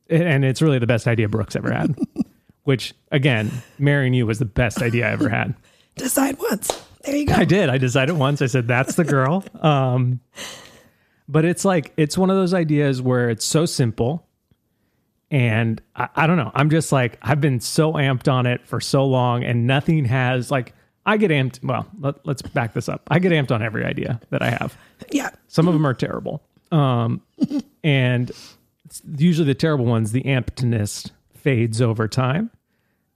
[0.09, 1.95] And- And it's really the best idea Brooks ever had.
[2.69, 5.55] Which again, marrying you was the best idea I ever had.
[5.95, 6.69] Decide once.
[7.03, 7.33] There you go.
[7.33, 7.67] I did.
[7.67, 8.43] I decided once.
[8.43, 9.43] I said that's the girl.
[9.63, 10.19] Um,
[11.27, 14.27] but it's like it's one of those ideas where it's so simple,
[15.31, 16.51] and I, I don't know.
[16.53, 20.51] I'm just like I've been so amped on it for so long, and nothing has
[20.51, 20.75] like
[21.07, 21.63] I get amped.
[21.63, 23.01] Well, let, let's back this up.
[23.07, 24.77] I get amped on every idea that I have.
[25.11, 25.31] Yeah.
[25.47, 27.23] Some of them are terrible, um,
[27.83, 28.29] and
[28.85, 30.11] it's usually the terrible ones.
[30.11, 32.51] The ampedness fades over time.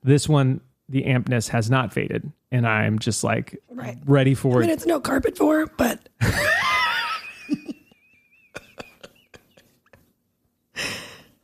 [0.04, 3.98] This one, the ampness has not faded, and I'm just like Right.
[4.06, 4.74] ready for I mean, it.
[4.74, 6.10] it's no carpet for, but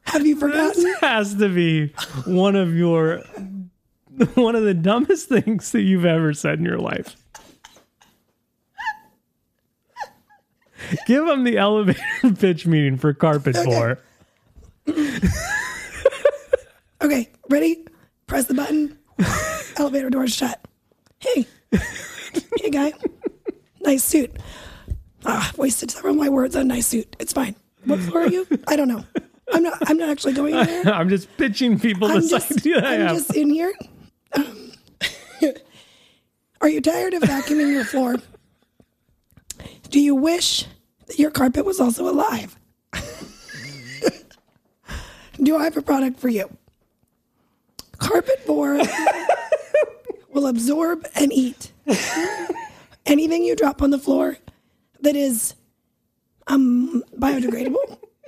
[0.04, 0.84] have you forgotten?
[0.84, 1.94] This has to be
[2.26, 3.20] one of your
[4.36, 7.16] one of the dumbest things that you've ever said in your life.
[11.06, 12.00] Give them the elevator
[12.40, 14.00] pitch meeting for carpet four.
[17.02, 17.86] Okay, ready?
[18.30, 18.98] Press the button.
[19.78, 20.66] Elevator doors shut.
[21.20, 21.46] Hey,
[22.62, 22.94] hey, guy.
[23.82, 24.32] Nice suit.
[25.26, 27.16] Ah, wasted several of my words on nice suit.
[27.20, 27.56] It's fine.
[27.86, 28.48] What floor are you?
[28.68, 29.04] I don't know.
[29.52, 29.78] I'm not.
[29.90, 30.86] I'm not actually going in there.
[30.94, 32.52] I'm just pitching people I'm this just.
[32.52, 33.18] idea I I'm have.
[33.18, 33.74] just in here.
[34.34, 34.72] Um,
[36.62, 38.18] are you tired of vacuuming your floor?
[39.90, 40.66] Do you wish
[41.08, 42.56] that your carpet was also alive?
[45.42, 46.48] Do I have a product for you?
[48.00, 48.82] Carpet board
[50.34, 51.72] will absorb and eat
[53.06, 54.38] anything you drop on the floor
[55.02, 55.54] that is
[56.48, 57.98] um biodegradable.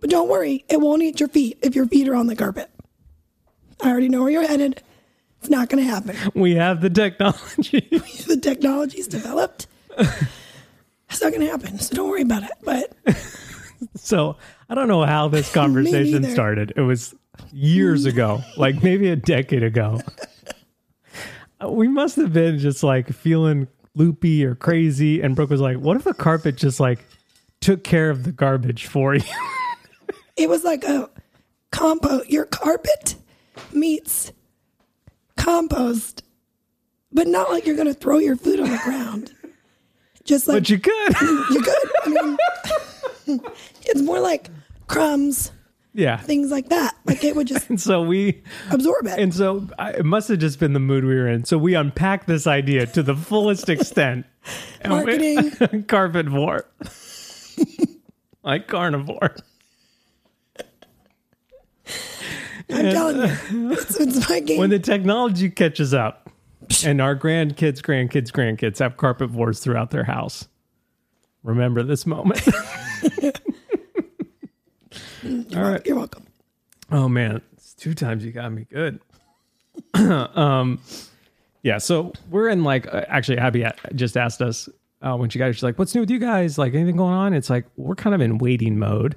[0.00, 2.70] but don't worry, it won't eat your feet if your feet are on the carpet.
[3.82, 4.82] I already know where you're headed.
[5.40, 6.16] It's not going to happen.
[6.34, 7.88] we have the technology.
[8.26, 9.66] The technology's developed.
[9.98, 11.78] It's not going to happen.
[11.80, 12.52] So don't worry about it.
[12.62, 12.94] But
[13.96, 14.36] so
[14.70, 16.72] I don't know how this conversation started.
[16.76, 17.14] It was
[17.50, 20.00] years ago, like maybe a decade ago.
[21.66, 25.20] We must have been just like feeling loopy or crazy.
[25.20, 27.04] And Brooke was like, what if a carpet just like
[27.60, 29.22] took care of the garbage for you?
[30.36, 31.08] it was like a
[31.70, 32.30] compost.
[32.30, 33.16] Your carpet
[33.72, 34.32] meets
[35.36, 36.24] compost,
[37.12, 39.32] but not like you're going to throw your food on the ground.
[40.24, 41.20] Just like but you could.
[41.20, 41.90] you could.
[42.04, 42.38] I mean,
[43.82, 44.48] it's more like
[44.86, 45.50] crumbs,
[45.94, 46.16] yeah.
[46.18, 46.94] things like that.
[47.04, 49.18] Like it would just And so we, absorb it.
[49.18, 51.44] and so I, it must have just been the mood we were in.
[51.44, 54.26] So we unpacked this idea to the fullest extent.
[54.84, 55.84] We- Marketing.
[55.88, 56.66] carnivore.
[58.42, 59.36] like carnivore.
[62.70, 64.58] I'm telling you, it's, it's my game.
[64.58, 66.30] When the technology catches up
[66.84, 70.48] and our grandkids, grandkids, grandkids have carpet boards throughout their house,
[71.42, 72.40] remember this moment.
[75.24, 75.84] All right.
[75.86, 76.26] You're welcome.
[76.90, 79.00] Oh man, it's two times you got me good.
[79.94, 80.80] um,
[81.62, 81.78] yeah.
[81.78, 84.68] So we're in like uh, actually, Abby just asked us
[85.00, 85.52] uh, when she got here.
[85.52, 86.58] She's like, "What's new with you guys?
[86.58, 89.16] Like anything going on?" It's like we're kind of in waiting mode,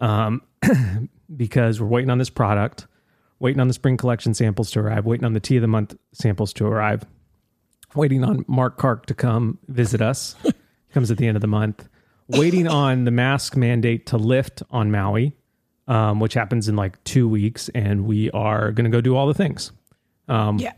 [0.00, 0.42] um,
[1.36, 2.86] because we're waiting on this product,
[3.38, 5.94] waiting on the spring collection samples to arrive, waiting on the tea of the month
[6.12, 7.04] samples to arrive,
[7.94, 10.34] waiting on Mark Kark to come visit us.
[10.92, 11.88] comes at the end of the month.
[12.28, 15.34] Waiting on the mask mandate to lift on Maui
[15.88, 19.26] um, which happens in like two weeks, and we are going to go do all
[19.26, 19.72] the things.
[20.58, 20.72] yeah.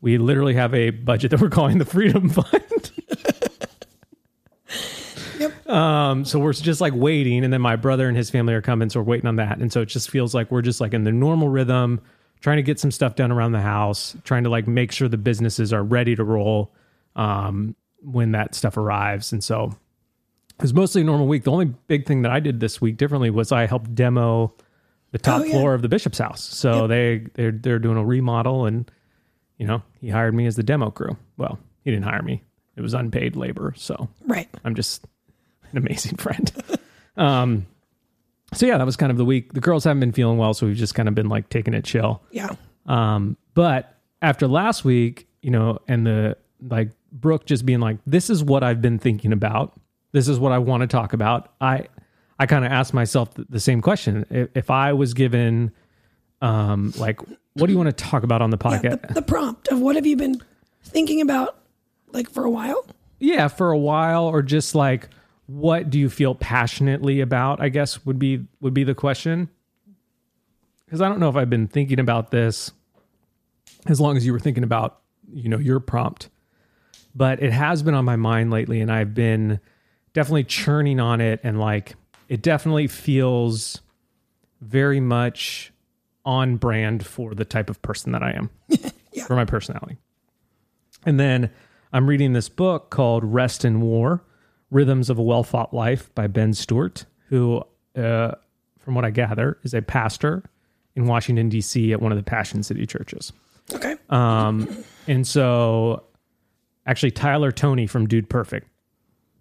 [0.00, 2.90] We literally have a budget that we're calling the Freedom Fund.
[5.36, 5.68] Yep.
[5.68, 8.88] Um, so we're just like waiting, and then my brother and his family are coming,
[8.88, 11.02] so we're waiting on that, and so it just feels like we're just like in
[11.02, 12.00] the normal rhythm,
[12.40, 15.18] trying to get some stuff done around the house, trying to like make sure the
[15.18, 16.72] businesses are ready to roll
[17.16, 19.76] um, when that stuff arrives, and so
[20.58, 21.44] it was mostly a normal week.
[21.44, 24.54] The only big thing that I did this week differently was I helped demo
[25.12, 25.52] the top Oh, yeah.
[25.52, 26.42] floor of the bishop's house.
[26.42, 28.90] So they they're they're doing a remodel, and
[29.58, 31.16] you know he hired me as the demo crew.
[31.36, 32.42] Well, he didn't hire me;
[32.76, 33.74] it was unpaid labor.
[33.76, 34.48] So Right.
[34.64, 35.04] I'm just
[35.72, 36.52] an amazing friend.
[37.16, 37.66] um,
[38.52, 39.52] so yeah, that was kind of the week.
[39.52, 41.84] The girls haven't been feeling well, so we've just kind of been like taking it
[41.84, 42.22] chill.
[42.30, 42.54] Yeah.
[42.86, 48.30] Um, but after last week, you know, and the like Brooke just being like, "This
[48.30, 49.72] is what I've been thinking about.
[50.14, 51.88] This is what I want to talk about." I
[52.38, 55.72] I kind of asked myself the, same question: if, if I was given,
[56.40, 57.20] um, like,
[57.52, 59.08] what do you want to talk about on the Yeah, podcast?
[59.08, 60.40] the, the prompt of what have you been
[60.82, 61.58] thinking about
[62.12, 62.86] like for a while?
[63.20, 65.08] yeah for a while or just like
[65.46, 69.48] what do you feel passionately about i guess would be would be the question
[70.84, 72.72] because i don't know if i've been thinking about this
[73.86, 74.98] as long as you were thinking about
[75.32, 76.28] you know your prompt
[77.14, 79.60] but it has been on my mind lately and i've been
[80.14, 81.94] definitely churning on it and like
[82.28, 83.82] it definitely feels
[84.62, 85.72] very much
[86.24, 88.48] on brand for the type of person that i am
[89.26, 89.98] for my personality
[91.06, 91.50] and then
[91.94, 94.20] I'm reading this book called Rest and War
[94.72, 97.62] Rhythms of a Well Fought Life by Ben Stuart, who,
[97.96, 98.32] uh,
[98.80, 100.42] from what I gather, is a pastor
[100.96, 101.92] in Washington, D.C.
[101.92, 103.32] at one of the Passion City churches.
[103.72, 103.94] Okay.
[104.10, 106.02] Um, and so,
[106.84, 108.68] actually, Tyler Toney from Dude Perfect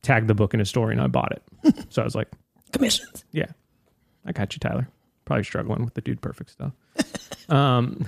[0.03, 1.73] tagged the book in a story and I bought it.
[1.89, 2.27] so I was like,
[2.71, 3.25] Commissions.
[3.31, 3.47] yeah,
[4.25, 4.87] I got you, Tyler.
[5.25, 6.73] Probably struggling with the dude perfect stuff.
[7.49, 8.05] um,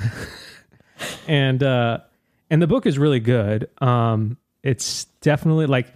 [1.27, 1.99] and uh,
[2.49, 3.69] and the book is really good.
[3.81, 5.88] Um, it's definitely like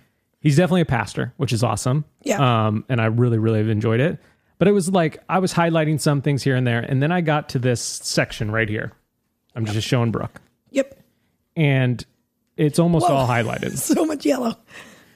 [0.41, 2.05] he's definitely a pastor, which is awesome.
[2.23, 2.67] Yeah.
[2.67, 4.19] Um, and I really really have enjoyed it.
[4.57, 7.21] But it was like I was highlighting some things here and there, and then I
[7.21, 8.91] got to this section right here.
[9.55, 10.39] I'm just showing Brooke,
[10.71, 10.99] Yep.
[11.55, 12.05] and
[12.55, 13.15] it's almost Whoa.
[13.15, 13.77] all highlighted.
[13.77, 14.55] So much yellow.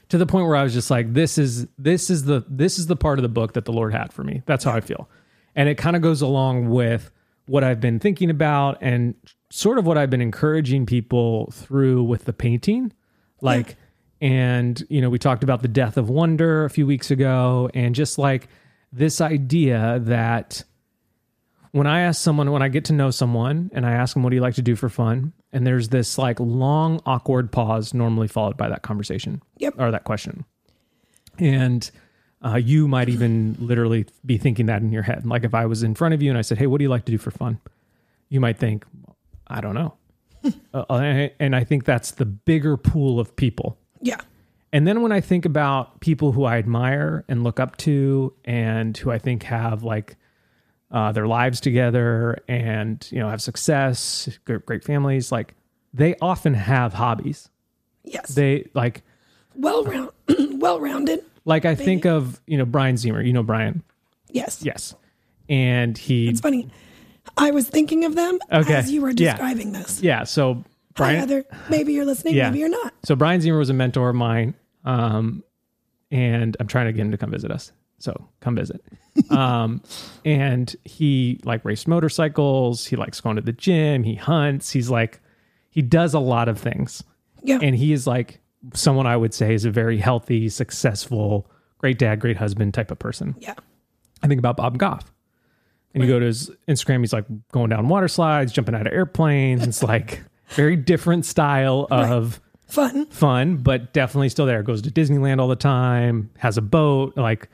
[0.10, 2.88] To the point where I was just like, this is this is the this is
[2.88, 4.42] the part of the book that the Lord had for me.
[4.46, 5.10] That's how I feel.
[5.56, 7.12] And it kind of goes along with
[7.46, 9.16] what I've been thinking about and
[9.50, 12.94] sort of what I've been encouraging people through with the painting.
[13.42, 13.76] Like
[14.22, 17.94] and you know, we talked about the death of wonder a few weeks ago and
[17.94, 18.48] just like
[18.94, 20.64] this idea that
[21.72, 24.30] when I ask someone, when I get to know someone and I ask them, what
[24.30, 25.34] do you like to do for fun?
[25.54, 29.76] And there's this like long, awkward pause, normally followed by that conversation Yep.
[29.78, 30.44] or that question.
[31.40, 31.90] And
[32.44, 35.26] uh, you might even literally be thinking that in your head.
[35.26, 36.90] Like if I was in front of you and I said, hey, what do you
[36.90, 37.60] like to do for fun?
[38.30, 38.86] You might think,
[39.48, 39.94] I don't know.
[40.74, 43.78] uh, and and I think that's the bigger pool of people.
[44.02, 44.20] Yeah.
[44.74, 48.98] And then when I think about people who I admire and look up to and
[48.98, 50.18] who I think have like
[50.94, 55.56] uh, their lives together and, you know, have success, great, great families, like
[55.94, 57.50] they often have hobbies.
[58.04, 58.30] Yes.
[58.36, 59.02] They like,
[59.56, 60.10] well round
[60.60, 61.24] well rounded.
[61.46, 63.84] like I think of, you know, Brian Zimmer, you know, Brian.
[64.30, 64.62] Yes.
[64.64, 64.96] Yes.
[65.50, 66.70] And he, It's funny.
[67.38, 68.76] I was thinking of them Okay.
[68.76, 69.32] as you were Yeah.
[69.34, 70.02] describing this.
[70.02, 70.24] yeah.
[70.26, 70.64] So Hi,
[70.96, 71.46] Brian, Heather.
[71.70, 72.50] Maybe you're listening, Yeah.
[72.50, 72.94] maybe you're not.
[73.04, 74.54] So Brian Zimmer was a mentor of mine,
[74.86, 75.44] um,
[76.12, 77.72] and I'm trying to get him to come visit us.
[78.00, 78.84] So come visit.
[79.30, 79.82] Um,
[80.26, 82.86] and he like raced motorcycles.
[82.86, 84.04] He likes going to the gym.
[84.04, 84.72] He hunts.
[84.72, 85.20] He's like,
[85.70, 87.04] he does a lot of things,
[87.44, 87.60] Yeah.
[87.62, 88.40] and he is like
[88.74, 91.50] someone I would say is a very healthy, successful,
[91.80, 93.36] great dad, great husband type of person.
[93.40, 93.56] yeah.
[94.22, 95.12] I think about Bob Goff.
[95.94, 98.94] And you go to his Instagram, he's like going down water slides, jumping out of
[98.94, 99.68] airplanes.
[99.68, 103.06] It's like very different style of Fun.
[103.08, 104.64] fun, but definitely still there.
[104.64, 107.50] Goes to Disneyland all the time, has a boat, like,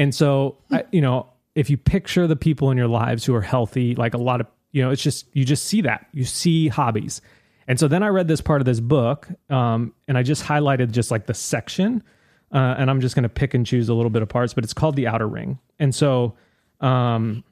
[0.00, 3.42] and so I, you know, if you picture the people in your lives who are
[3.42, 6.68] healthy, like a lot of, you know, it's just you just see that you see
[6.68, 7.20] hobbies,
[7.68, 10.92] and so then I read this part of this book, um, and I just highlighted
[10.92, 12.02] just like the section,
[12.50, 14.64] uh, and I'm just going to pick and choose a little bit of parts, but
[14.64, 16.34] it's called the Outer Ring, and so.
[16.80, 17.44] Um,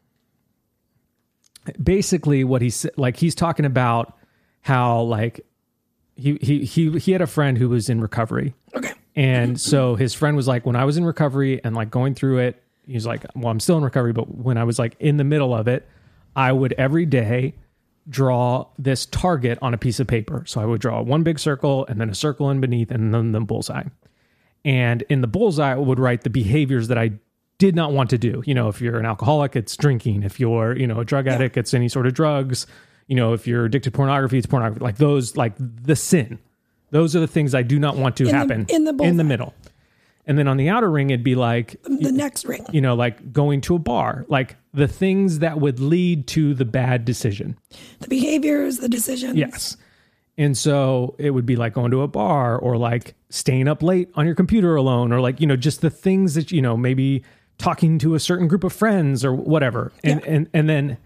[1.82, 4.16] basically what he's like he's talking about
[4.62, 5.44] how like
[6.16, 8.92] he he he he had a friend who was in recovery Okay.
[9.18, 12.38] And so his friend was like when i was in recovery and like going through
[12.38, 15.24] it he's like well i'm still in recovery but when i was like in the
[15.24, 15.87] middle of it
[16.37, 17.54] i would every day
[18.09, 21.85] draw this target on a piece of paper so i would draw one big circle
[21.87, 23.85] and then a circle in beneath and then the bullseye
[24.64, 27.12] and in the bullseye, I would write the behaviors that I
[27.59, 28.42] did not want to do.
[28.44, 30.22] You know, if you're an alcoholic, it's drinking.
[30.22, 32.66] If you're, you know, a drug addict, it's any sort of drugs.
[33.07, 34.85] You know, if you're addicted to pornography, it's pornography.
[34.85, 36.38] Like those, like the sin.
[36.90, 39.24] Those are the things I do not want to the- happen in the in the
[39.24, 39.55] middle.
[40.27, 42.66] And then on the outer ring, it'd be like, The next ring.
[42.70, 46.66] you know, like going to a bar, like the things that would lead to the
[46.66, 47.57] bad decision.
[48.01, 49.37] The behaviors, the decisions.
[49.37, 49.79] Yes.
[50.37, 54.11] And so it would be like going to a bar or like staying up late
[54.16, 57.24] on your computer alone or like, you know, just the things that, you know, maybe
[57.57, 59.92] talking to a certain group of friends or whatever.
[60.05, 60.31] And Yeah.
[60.31, 60.98] and and then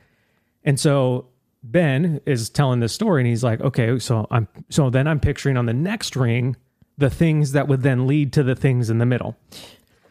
[0.64, 1.26] and so
[1.62, 5.56] Ben is telling this story and he's like, okay, so I'm so then I'm picturing
[5.56, 6.56] on the next ring
[6.98, 9.36] the things that would then lead to the things in the middle.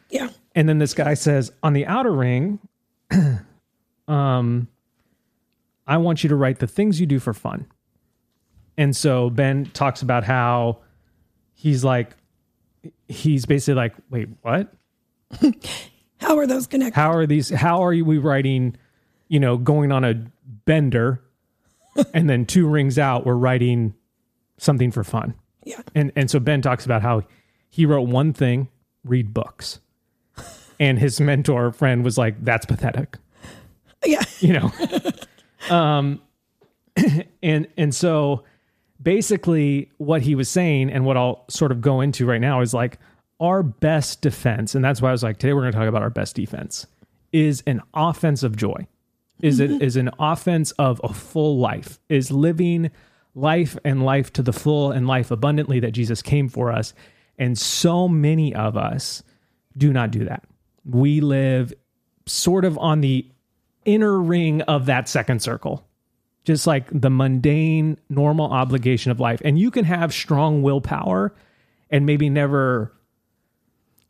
[0.10, 0.30] Yeah.
[0.56, 2.60] And then this guy says, on the outer ring,
[4.08, 4.68] um,
[5.88, 7.68] I want you to write the things you do for fun.
[8.78, 10.80] And so Ben talks about how
[11.54, 12.16] he's like,
[13.08, 14.74] he's basically like, wait, what?
[16.20, 17.00] How are those connected?
[17.00, 17.50] How are these?
[17.50, 18.76] How are we writing?
[19.28, 20.14] You know, going on a
[20.66, 21.22] bender,
[22.14, 23.94] and then two rings out, we're writing
[24.58, 25.34] something for fun.
[25.64, 25.82] yeah.
[25.96, 27.24] And and so Ben talks about how
[27.70, 28.70] he wrote one thing,
[29.04, 29.80] read books.
[30.80, 33.18] And his mentor friend was like, that's pathetic.
[34.04, 34.24] Yeah.
[34.40, 34.72] You know.
[35.70, 36.22] um
[37.44, 38.44] and and so
[39.02, 42.74] basically what he was saying and what I'll sort of go into right now is
[42.74, 43.00] like
[43.40, 46.12] our best defense, and that's why I was like, today we're gonna talk about our
[46.12, 46.86] best defense,
[47.32, 48.88] is an offense of joy.
[49.42, 52.92] Is it is an offense of a full life, is living
[53.36, 56.94] life and life to the full and life abundantly that Jesus came for us.
[57.38, 59.24] And so many of us
[59.78, 60.44] do not do that.
[60.86, 61.74] We live
[62.26, 63.26] sort of on the
[63.86, 65.88] inner ring of that second circle,
[66.44, 69.42] just like the mundane, normal obligation of life.
[69.44, 71.34] And you can have strong willpower
[71.90, 72.94] and maybe never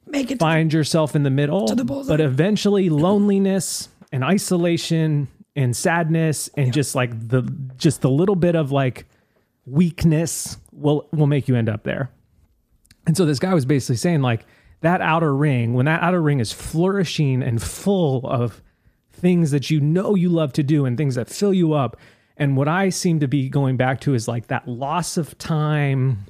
[0.05, 0.39] Make it.
[0.39, 6.95] find yourself in the middle, the but eventually loneliness and isolation and sadness and just
[6.95, 7.41] like the
[7.77, 9.05] just the little bit of like
[9.65, 12.09] weakness will will make you end up there.
[13.07, 14.45] And so this guy was basically saying like
[14.81, 18.61] that outer ring, when that outer ring is flourishing and full of
[19.11, 21.97] things that you know you love to do and things that fill you up.
[22.37, 26.25] And what I seem to be going back to is like that loss of time,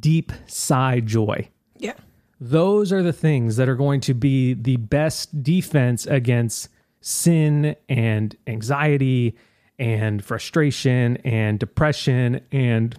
[0.00, 1.92] deep sigh joy Yeah.
[2.40, 6.68] those are the things that are going to be the best defense against
[7.02, 9.36] sin and anxiety
[9.78, 12.96] and frustration and depression and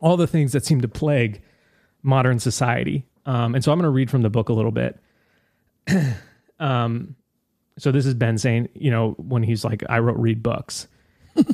[0.00, 1.42] all the things that seem to plague
[2.02, 3.06] modern society.
[3.26, 4.98] Um, and so I'm going to read from the book a little bit.
[6.58, 7.14] um,
[7.78, 10.88] so this is Ben saying, you know, when he's like, I wrote read books.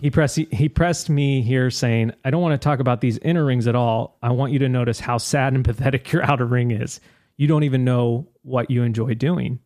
[0.01, 3.45] he pressed he pressed me here saying, I don't want to talk about these inner
[3.45, 4.19] rings at all.
[4.23, 7.01] I want you to notice how sad and pathetic your outer ring is.
[7.37, 9.61] You don't even know what you enjoy doing.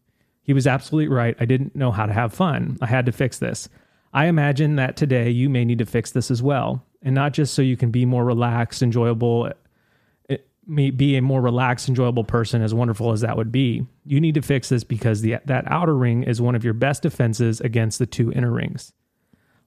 [0.45, 1.35] He was absolutely right.
[1.41, 2.79] I didn't know how to have fun.
[2.81, 3.69] I had to fix this.
[4.13, 6.85] I imagine that today you may need to fix this as well.
[7.03, 9.51] And not just so you can be more relaxed, enjoyable,
[10.29, 10.37] eh,
[10.67, 13.87] may be a more relaxed, enjoyable person, as wonderful as that would be.
[14.05, 17.03] You need to fix this because the, that outer ring is one of your best
[17.03, 18.93] defenses against the two inner rings.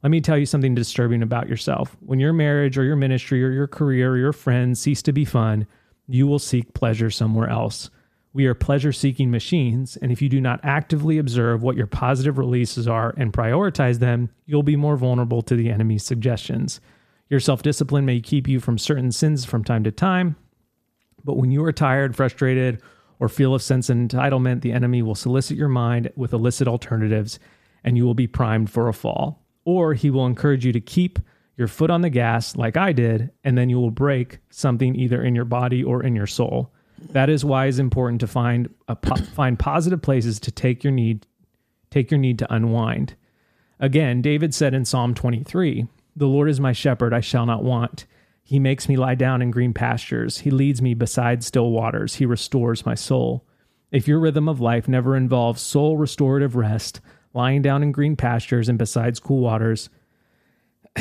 [0.04, 1.98] Let me tell you something disturbing about yourself.
[2.02, 5.26] When your marriage or your ministry or your career or your friends cease to be
[5.26, 5.66] fun,
[6.08, 7.90] you will seek pleasure somewhere else.
[8.38, 12.38] We are pleasure seeking machines, and if you do not actively observe what your positive
[12.38, 16.80] releases are and prioritize them, you'll be more vulnerable to the enemy's suggestions.
[17.32, 20.36] Your self discipline may keep you from certain sins from time to time,
[21.24, 22.80] but when you are tired, frustrated,
[23.20, 27.40] or feel a sense of entitlement, the enemy will solicit your mind with illicit alternatives
[27.84, 29.48] and you will be primed for a fall.
[29.66, 31.18] Or he will encourage you to keep
[31.56, 35.24] your foot on the gas like I did, and then you will break something either
[35.24, 36.72] in your body or in your soul.
[37.12, 40.92] That is why it's important to find a po- find positive places to take your
[40.92, 41.26] need
[41.90, 43.16] take your need to unwind.
[43.80, 48.06] Again, David said in Psalm 23, "The Lord is my shepherd; I shall not want.
[48.44, 50.40] He makes me lie down in green pastures.
[50.40, 52.16] He leads me beside still waters.
[52.16, 53.46] He restores my soul."
[53.92, 57.00] If your rhythm of life never involves soul restorative rest,
[57.34, 59.90] lying down in green pastures and beside cool waters,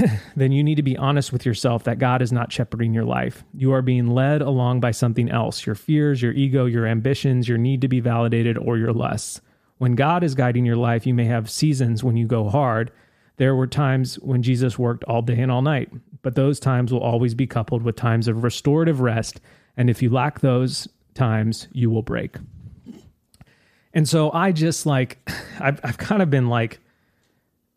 [0.36, 3.44] then you need to be honest with yourself that God is not shepherding your life.
[3.54, 7.58] You are being led along by something else your fears, your ego, your ambitions, your
[7.58, 9.40] need to be validated, or your lusts.
[9.78, 12.90] When God is guiding your life, you may have seasons when you go hard.
[13.36, 15.90] There were times when Jesus worked all day and all night,
[16.22, 19.40] but those times will always be coupled with times of restorative rest.
[19.76, 22.36] And if you lack those times, you will break.
[23.92, 25.18] And so I just like,
[25.60, 26.80] I've, I've kind of been like,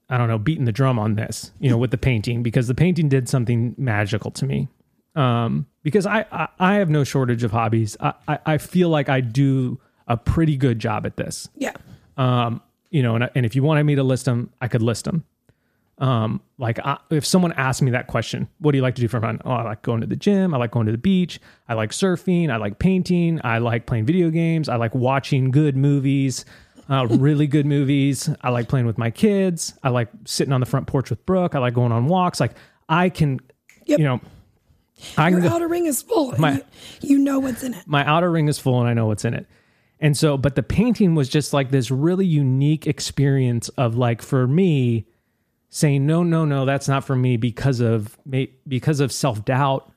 [0.10, 2.76] I don't know, beating the drum on this, you know, with the painting because the
[2.76, 4.68] painting did something magical to me.
[5.16, 7.97] Um, because I, I, I have no shortage of hobbies.
[7.99, 11.49] I, I, I feel like I do a pretty good job at this.
[11.55, 11.74] Yeah.
[12.18, 15.05] Um, you know, and, and if you wanted me to list them, I could list
[15.05, 15.24] them.
[15.99, 19.07] Um, like I, if someone asked me that question, what do you like to do
[19.07, 19.41] for fun?
[19.43, 20.53] Oh, I like going to the gym.
[20.53, 21.41] I like going to the beach.
[21.68, 22.49] I like surfing.
[22.49, 23.41] I like painting.
[23.43, 24.70] I like playing video games.
[24.70, 26.45] I like watching good movies,
[26.90, 28.30] uh, really good movies.
[28.42, 29.74] I like playing with my kids.
[29.84, 31.56] I like sitting on the front porch with Brooke.
[31.56, 32.40] I like going on walks.
[32.40, 32.54] Like
[32.88, 33.40] I can,
[33.86, 34.00] Yep.
[34.00, 34.22] you know,
[35.18, 36.34] I Your can outer ring is full.
[36.40, 36.62] My- you,
[37.02, 37.84] you know what's in it.
[37.88, 39.48] my outer ring is full and I know what's in it.
[40.02, 44.48] And so, but the painting was just like this really unique experience of like for
[44.48, 45.06] me
[45.70, 48.18] saying no, no, no, that's not for me because of
[48.68, 49.92] because of self doubt,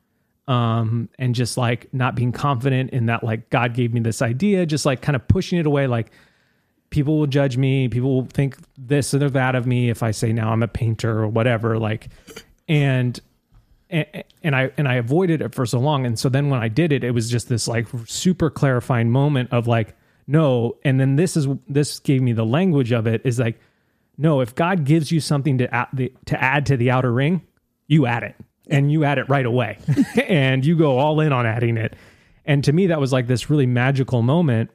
[0.49, 4.66] um, and just like not being confident in that like God gave me this idea,
[4.66, 6.11] just like kind of pushing it away, like
[6.93, 10.32] people will judge me, people will think this or that of me if I say
[10.32, 12.09] now I'm a painter or whatever, like,
[12.68, 13.18] and
[13.90, 14.07] and,
[14.43, 16.07] and I and I avoided it for so long.
[16.07, 19.51] And so then when I did it, it was just this like super clarifying moment
[19.53, 19.97] of like,
[20.28, 20.76] no.
[20.84, 23.59] And then this is this gave me the language of it is like,
[24.16, 24.40] no.
[24.40, 27.43] If God gives you something to add the, to add to the outer ring,
[27.88, 28.36] you add it,
[28.68, 29.78] and you add it right away,
[30.28, 31.97] and you go all in on adding it.
[32.45, 34.70] And to me, that was like this really magical moment.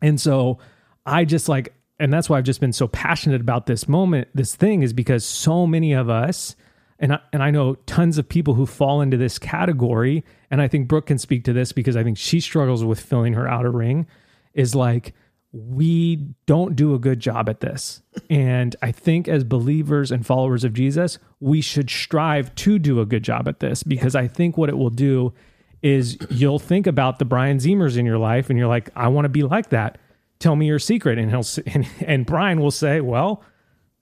[0.00, 0.58] And so
[1.06, 4.54] I just like, and that's why I've just been so passionate about this moment, this
[4.54, 6.56] thing is because so many of us,
[6.98, 10.68] and I, and I know tons of people who fall into this category, and I
[10.68, 13.70] think Brooke can speak to this because I think she struggles with filling her outer
[13.70, 14.06] ring,
[14.54, 15.14] is like
[15.54, 18.02] we don't do a good job at this.
[18.28, 23.06] And I think as believers and followers of Jesus, we should strive to do a
[23.06, 25.32] good job at this because I think what it will do
[25.80, 29.26] is you'll think about the Brian Zimmers in your life and you're like, I want
[29.26, 29.98] to be like that.
[30.44, 31.18] Tell me your secret.
[31.18, 33.42] And he'll and, and Brian will say, Well,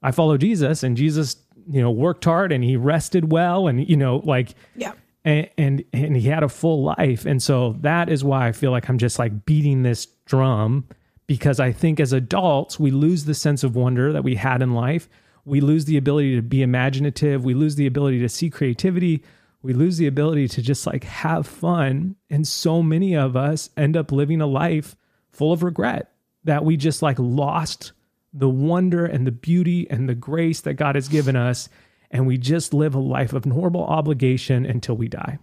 [0.02, 1.36] I follow Jesus and Jesus,
[1.70, 4.94] you know, worked hard and he rested well and you know, like Yeah.
[5.24, 7.26] and, and and he had a full life.
[7.26, 10.84] And so that is why i feel like i'm just like beating this drum
[11.28, 14.74] because i think as adults we lose the sense of wonder that we had in
[14.74, 15.08] life.
[15.44, 17.44] We lose the ability to be imaginative.
[17.44, 19.22] We lose the ability to see creativity.
[19.62, 22.16] We lose the ability to just like have fun.
[22.30, 24.96] And so many of us end up living a life
[25.30, 26.11] full of regret
[26.44, 27.92] that we just like lost
[28.32, 31.68] the wonder and the beauty and the grace that god has given us
[32.12, 35.38] and we just live a life of normal obligation until we die.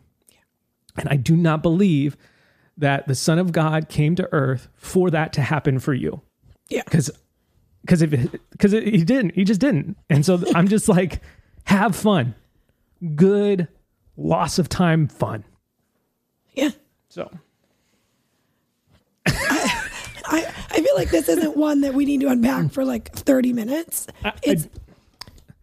[0.95, 2.16] And I do not believe
[2.78, 6.22] that the Son of God came to earth for that to happen for you.
[6.70, 6.84] Yeah.
[6.84, 7.10] Because
[7.82, 8.12] because if
[8.52, 9.97] because he didn't, he just didn't.
[10.10, 11.22] And so I'm just like,
[11.64, 12.36] have fun,
[13.16, 13.68] good
[14.16, 15.43] loss of time fun.
[16.54, 16.70] Yeah.
[17.10, 17.32] So
[20.32, 23.52] I, I feel like this isn't one that we need to unpack for like 30
[23.54, 24.08] minutes.
[24.44, 24.68] It's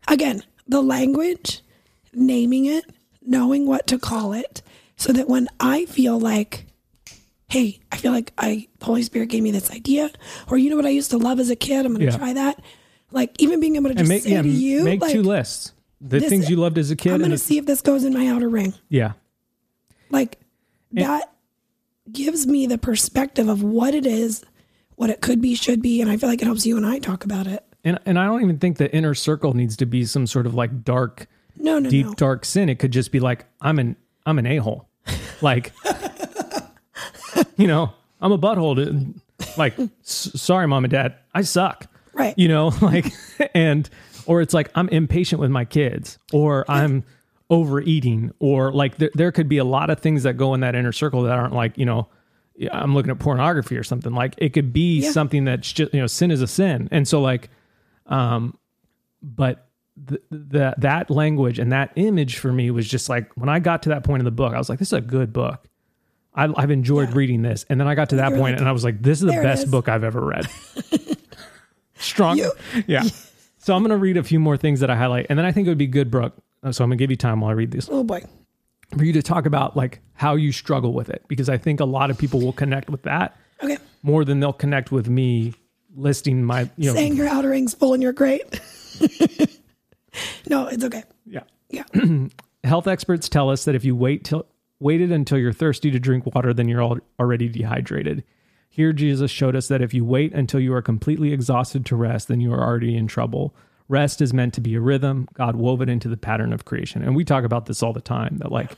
[0.08, 1.62] again, the language,
[2.12, 2.84] naming it,
[3.22, 4.62] knowing what to call it,
[4.96, 6.66] so that when I feel like,
[7.48, 10.10] hey, I feel like I the Holy Spirit gave me this idea,
[10.48, 12.16] or you know what I used to love as a kid, I'm gonna Yeah.
[12.16, 12.60] try that.
[13.12, 15.72] Like even being able to just make say yeah, to you, make like, two lists.
[16.00, 18.04] The this- things you loved as a kid I'm and gonna see if this goes
[18.04, 18.74] in my outer ring.
[18.88, 19.12] yeah.
[20.10, 20.38] Like
[20.92, 21.32] that
[22.10, 24.44] gives me the perspective of what it is,
[24.96, 26.98] what it could be, should be, and I feel like it helps you and I
[26.98, 27.64] talk about it.
[27.84, 30.54] And and I don't even think the inner circle needs to be some sort of
[30.54, 31.26] like dark
[31.56, 32.14] No, no, deep no.
[32.14, 32.68] dark sin.
[32.68, 34.88] It could just be like I'm an I'm an a hole,
[35.40, 35.72] like
[37.56, 38.76] you know I'm a butthole.
[38.76, 39.14] To,
[39.58, 41.86] like s- sorry, mom and dad, I suck.
[42.12, 42.34] Right.
[42.36, 43.12] You know, like
[43.54, 43.88] and
[44.26, 47.04] or it's like I'm impatient with my kids, or I'm
[47.50, 50.74] overeating, or like there, there could be a lot of things that go in that
[50.74, 52.08] inner circle that aren't like you know.
[52.58, 55.10] Yeah, I'm looking at pornography or something like it could be Yeah.
[55.10, 57.50] something that's just you know sin is a sin and so like
[58.06, 58.56] um,
[59.22, 59.66] but
[60.08, 63.82] th- that that language and that image for me was just like when I got
[63.84, 65.66] to that point in the book, I was like, "This is a good book."
[66.34, 67.14] I, I've enjoyed Yeah.
[67.16, 69.20] reading this, and then I got to that point, like, and I was like, "This
[69.22, 70.46] is the best is." book I've ever read."
[71.98, 72.52] Strong, You-
[72.86, 73.04] yeah.
[73.58, 75.66] So I'm gonna read a few more things that I highlight, and then I think
[75.66, 76.34] it would be good, Brooke.
[76.62, 78.22] uh, So I'm gonna give you time while I read these Oh boy.
[78.96, 81.84] For you to talk about like how you struggle with it, because I think a
[81.84, 83.78] lot of people will connect with that Okay.
[84.02, 85.54] more than they'll connect with me
[85.94, 88.42] listing my, you know, Saying your outer ring's full and you're great.
[90.48, 91.02] no, it's okay.
[91.24, 91.40] yeah.
[91.70, 91.84] Yeah.
[92.64, 94.46] health experts tell us that if you wait till
[94.78, 98.22] waited until you're thirsty to drink water, then you're al- already dehydrated.
[98.68, 102.28] Here, Jesus showed us that if you wait until you are completely exhausted to rest,
[102.28, 103.54] then you are already in trouble.
[103.88, 105.28] Rest is meant to be a rhythm.
[105.34, 107.02] God wove it into the pattern of creation.
[107.02, 108.72] And we talk about this all the time that, like,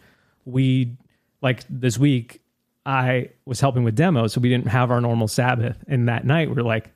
[0.44, 0.96] we,
[1.40, 2.40] like this week,
[2.84, 5.82] I was helping with demos, so we didn't have our normal Sabbath.
[5.88, 6.90] And that night, we're like,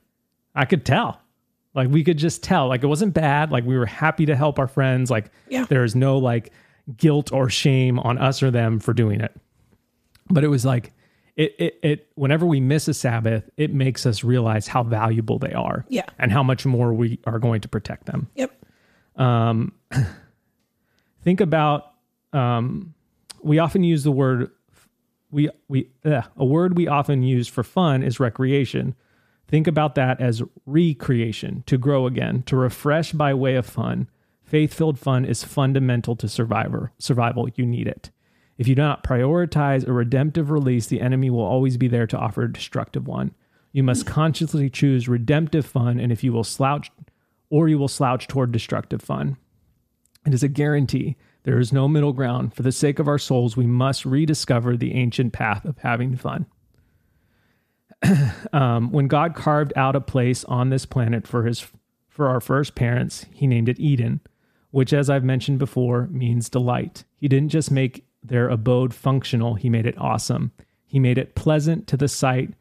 [0.55, 1.19] I could tell.
[1.73, 2.67] Like, we could just tell.
[2.67, 3.51] Like, it wasn't bad.
[3.51, 5.09] Like, we were happy to help our friends.
[5.09, 5.65] Like, Yeah.
[5.65, 6.51] there is no like
[6.97, 9.35] guilt or shame on us or them for doing it.
[10.29, 10.93] But it was like
[11.35, 15.53] it it it whenever we miss a Sabbath, it makes us realize how valuable they
[15.53, 15.85] are.
[15.89, 16.05] Yeah.
[16.19, 18.29] And how much more we are going to protect them.
[18.35, 18.65] Yep.
[21.23, 21.93] Think about
[22.33, 22.93] um
[23.41, 24.51] we often use the word
[25.31, 28.95] we we ugh, a word we often use for fun is recreation.
[29.47, 34.09] Think about that as recreation, to grow again, to refresh by way of fun.
[34.43, 37.49] Faith-filled fun is fundamental to survivor survival.
[37.55, 38.11] You need it.
[38.57, 42.17] If you do not prioritize a redemptive release, the enemy will always be there to
[42.17, 43.33] offer a destructive one.
[43.71, 46.91] You must consciously choose redemptive fun, and if you will slouch
[47.49, 49.37] or you will slouch toward destructive fun.
[50.25, 51.17] It is a guarantee.
[51.43, 52.53] There is no middle ground.
[52.53, 56.45] For the sake of our souls, we must rediscover the ancient path of having fun.
[58.53, 61.65] um, when God carved out a place on this planet for his
[62.07, 64.21] for our first parents, he named it Eden,
[64.69, 67.05] which as I've mentioned before means delight.
[67.17, 70.51] He didn't just make their abode functional, he made it awesome.
[70.85, 72.53] He made it pleasant to the sight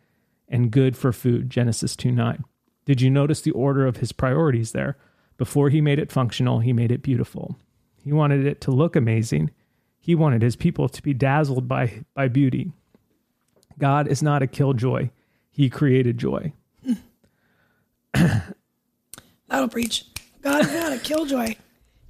[0.49, 2.45] and good for food, Genesis 2 9.
[2.85, 4.97] Did you notice the order of his priorities there?
[5.39, 7.57] Before he made it functional, he made it beautiful.
[7.97, 9.51] He wanted it to look amazing.
[9.99, 12.73] He wanted his people to be dazzled by, by beauty.
[13.79, 15.11] God is not a killjoy,
[15.51, 16.53] he created joy.
[18.13, 20.07] That'll preach.
[20.43, 21.55] God is not a killjoy.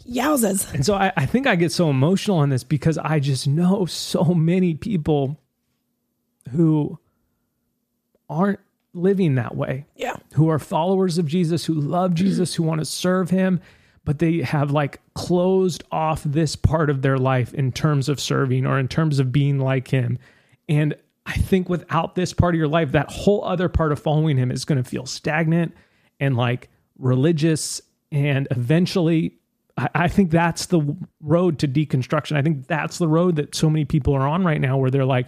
[0.08, 0.72] Yowzas.
[0.74, 3.86] And so I, I think I get so emotional on this because I just know
[3.86, 5.38] so many people
[6.50, 6.98] who
[8.28, 8.60] aren't
[8.94, 9.86] living that way.
[9.96, 10.16] Yeah.
[10.34, 13.60] who are followers of Jesus, who love Jesus, who want to serve him,
[14.04, 18.66] but they have like closed off this part of their life in terms of serving
[18.66, 20.18] or in terms of being like him.
[20.68, 20.94] And
[21.24, 24.50] I think without this part of your life, that whole other part of following him
[24.50, 25.74] is going to feel stagnant
[26.18, 27.80] and like religious.
[28.10, 29.38] And eventually,
[29.76, 32.36] I, I think that's the road to deconstruction.
[32.36, 35.04] I think that's the road that so many people are on right now where they're
[35.04, 35.26] like,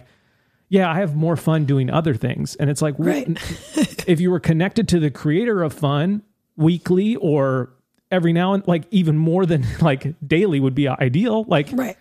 [0.69, 2.55] yeah, I have more fun doing other things.
[2.55, 3.27] And it's like, Right.
[4.07, 6.23] if you were connected to the creator of fun
[6.57, 7.71] weekly or
[8.11, 11.97] every now and like even more than like daily would be ideal like Right.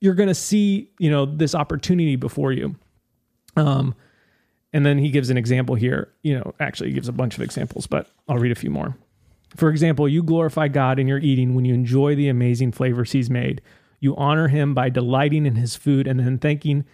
[0.00, 2.74] you're going to see you know this opportunity before you
[3.56, 3.94] um
[4.72, 7.42] and then he gives an example here you know actually he gives a bunch of
[7.42, 8.96] examples but i'll read a few more
[9.56, 13.30] for example you glorify god in your eating when you enjoy the amazing flavors he's
[13.30, 13.60] made
[14.00, 16.84] you honor him by delighting in his food and then thanking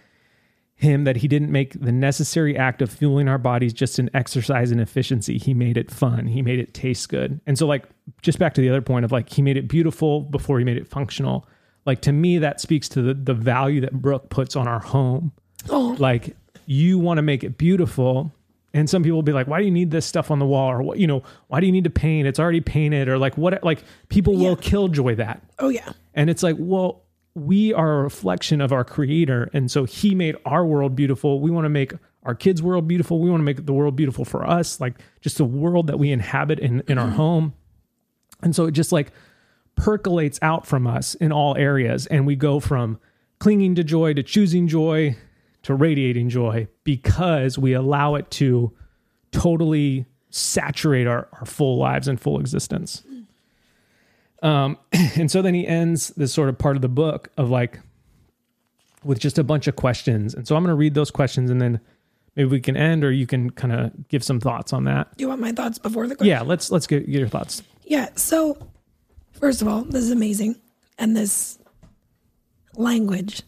[0.79, 4.71] him that he didn't make the necessary act of fueling our bodies just an exercise
[4.71, 5.37] in efficiency.
[5.37, 6.27] He made it fun.
[6.27, 7.41] He made it taste good.
[7.45, 7.83] And so, like,
[8.21, 10.77] just back to the other point of like, he made it beautiful before he made
[10.77, 11.45] it functional.
[11.85, 15.33] Like, to me, that speaks to the, the value that Brooke puts on our home.
[15.69, 18.31] Oh, Like, you want to make it beautiful.
[18.73, 20.69] And some people will be like, why do you need this stuff on the wall?
[20.69, 22.27] Or what, you know, why do you need to paint?
[22.27, 23.07] It's already painted.
[23.07, 25.43] Or like, what, like, people will killjoy that.
[25.59, 25.91] oh yeah.
[26.13, 27.03] And it's like, well,
[27.35, 29.49] we are a reflection of our creator.
[29.53, 31.39] And so he made our world beautiful.
[31.39, 31.93] We want to make
[32.23, 33.19] our kids' world beautiful.
[33.19, 36.11] We want to make the world beautiful for us, like just the world that we
[36.11, 37.15] inhabit in, in our mm-hmm.
[37.15, 37.53] home.
[38.41, 39.11] And so it just like
[39.75, 42.05] percolates out from us in all areas.
[42.07, 42.99] And we go from
[43.39, 45.15] clinging to joy to choosing joy
[45.69, 48.73] to radiating joy because we allow it to
[49.31, 53.03] totally saturate our, our full lives and full existence.
[54.41, 54.79] Um,
[55.15, 57.79] and so then he ends this sort of part of the book of like
[59.03, 60.33] with just a bunch of questions.
[60.33, 61.79] And so I'm going to read those questions and then
[62.35, 65.15] maybe we can end or you can kind of give some thoughts on that.
[65.17, 66.31] Do you want my thoughts before the question?
[66.31, 67.61] Yeah, let's let's get, get your thoughts.
[67.83, 68.09] Yeah.
[68.15, 68.57] So,
[69.33, 70.55] first of all, this is amazing,
[70.97, 71.59] and this
[72.75, 73.43] language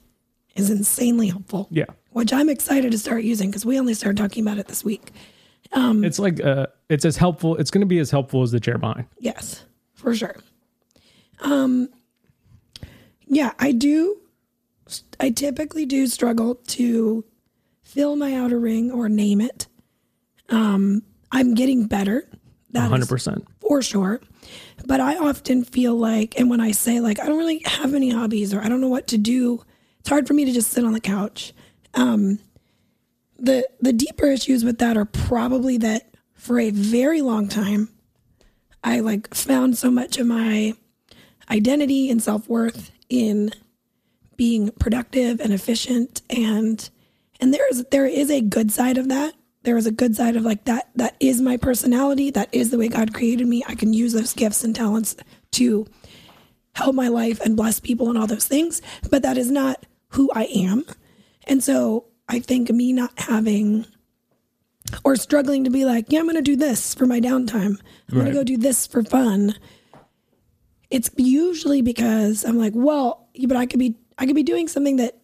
[0.55, 1.67] is insanely helpful.
[1.72, 1.86] Yeah.
[2.12, 5.12] Which I'm excited to start using because we only started talking about it this week.
[6.03, 8.78] It's like uh it's as helpful it's going to be as helpful as the chair
[8.78, 9.05] behind.
[9.20, 10.36] Yes, for sure.
[11.39, 11.89] Um,
[13.28, 14.18] yeah, I do.
[15.20, 17.24] I typically do struggle to
[17.82, 19.68] fill my outer ring or name it.
[20.49, 22.28] Um, I'm getting better.
[22.72, 23.45] That is 100%.
[23.62, 24.22] for sure.
[24.86, 28.09] But I often feel like, and when I say like I don't really have any
[28.09, 29.64] hobbies or I don't know what to do,
[30.01, 31.53] it's hard for me to just sit on the couch.
[31.94, 32.39] Um,
[33.38, 37.89] the the deeper issues with that are probably that for a very long time,
[38.84, 40.74] I like found so much of my
[41.50, 43.52] identity and self worth in
[44.38, 46.22] being productive and efficient.
[46.30, 46.89] And
[47.39, 49.34] and there is there is a good side of that.
[49.64, 52.32] There is a good side of like that that is my personality.
[52.32, 53.64] That is the way god created me.
[53.68, 55.16] I can use those gifts and talents
[55.52, 55.88] to
[56.74, 58.82] help my life and bless people and all those things.
[59.10, 60.86] But that is not who i am
[61.48, 63.86] and so i think me not having
[65.04, 67.80] or struggling to be like yeah i'm gonna do this for my downtime
[68.10, 69.56] i'm gonna go do this for fun
[70.89, 74.98] it's usually because i'm like well but i could be i could be doing something
[74.98, 75.18] that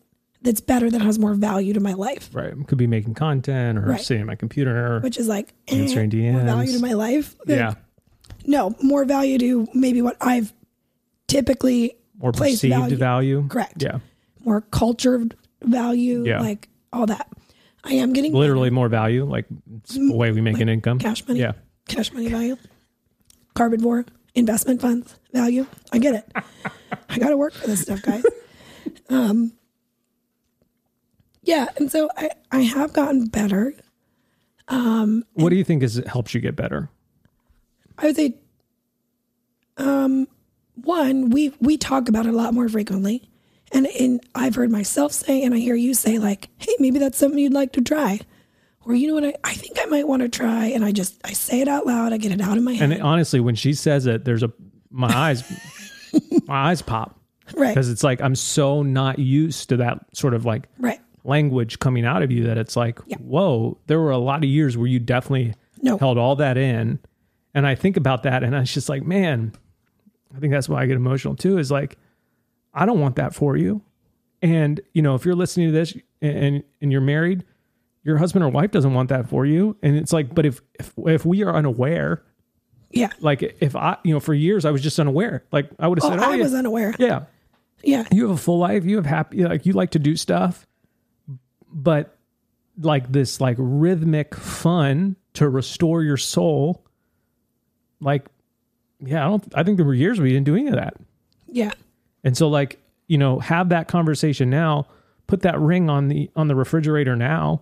[0.43, 2.53] that's better that has more value to my life Right.
[2.67, 3.99] Could be making content or Right.
[4.01, 4.99] sitting at my computer.
[5.01, 7.73] which is like eh, Answering more value to my life Like, yeah.
[8.45, 10.53] no more value to maybe what i've
[11.27, 12.95] typically more perceived value.
[12.95, 13.47] value.
[13.47, 13.81] Correct.
[13.81, 13.99] Yeah.
[14.45, 15.25] more culture
[15.63, 16.39] value Yeah.
[16.41, 17.27] like all that
[17.83, 19.25] i am getting Literally more value.
[19.25, 19.45] Like
[19.83, 20.99] it's the way we make an income.
[20.99, 21.53] cash money Yeah.
[21.87, 22.55] cash money value
[23.55, 24.05] carbon
[24.35, 26.31] investment funds value i get it
[27.09, 28.23] i gotta work for this stuff guys
[29.09, 29.51] um
[31.43, 33.73] yeah and so i i have gotten better
[34.67, 36.89] Um What do you think is helps you get better?
[37.97, 38.35] i would say
[39.77, 40.27] um
[40.75, 43.27] one we we talk about it a lot more frequently
[43.71, 47.17] and and i've heard myself say and i hear you say like hey maybe that's
[47.17, 48.19] something you'd like to try.
[48.85, 49.25] Or you know what?
[49.25, 51.85] I, I think i might want to try and i just i say it out
[51.85, 52.91] loud i get it out of my head.
[52.91, 54.51] And honestly, when she says it, there's a
[54.89, 55.43] my eyes
[56.47, 57.19] my eyes pop.
[57.55, 57.69] Right.
[57.69, 60.99] Because it's like I'm so not used to that sort of like right.
[61.23, 64.77] language coming out of you that it's like, whoa, there were a lot of years
[64.77, 65.97] where you definitely No.
[65.97, 66.99] held all that in.
[67.53, 69.53] And I think about that and I was just like, man,
[70.35, 71.97] I think that's why I get emotional too, is like,
[72.77, 73.81] I don't want that for you.
[74.41, 77.43] And, you know, if you're listening to this and and you're married,
[78.03, 79.75] your husband or wife doesn't want that for you.
[79.81, 82.23] And it's like, but if if, if we are unaware,
[82.91, 83.09] yeah.
[83.19, 85.43] like if I, you know, for years I was just unaware.
[85.51, 86.93] Like I would have oh, said, oh, i yeah, was unaware.
[86.99, 87.23] Yeah,
[87.83, 88.05] yeah.
[88.11, 88.85] You have a full life.
[88.85, 90.67] You have happy like you like to do stuff.
[91.73, 92.15] But
[92.79, 96.85] like this like rhythmic fun to restore your soul
[97.99, 98.27] like
[98.99, 100.93] yeah i don't i think there were years we didn't do any of that.
[101.47, 101.71] Yeah
[102.27, 104.85] and so like you know have that conversation now
[105.27, 107.61] put that ring on the on the refrigerator now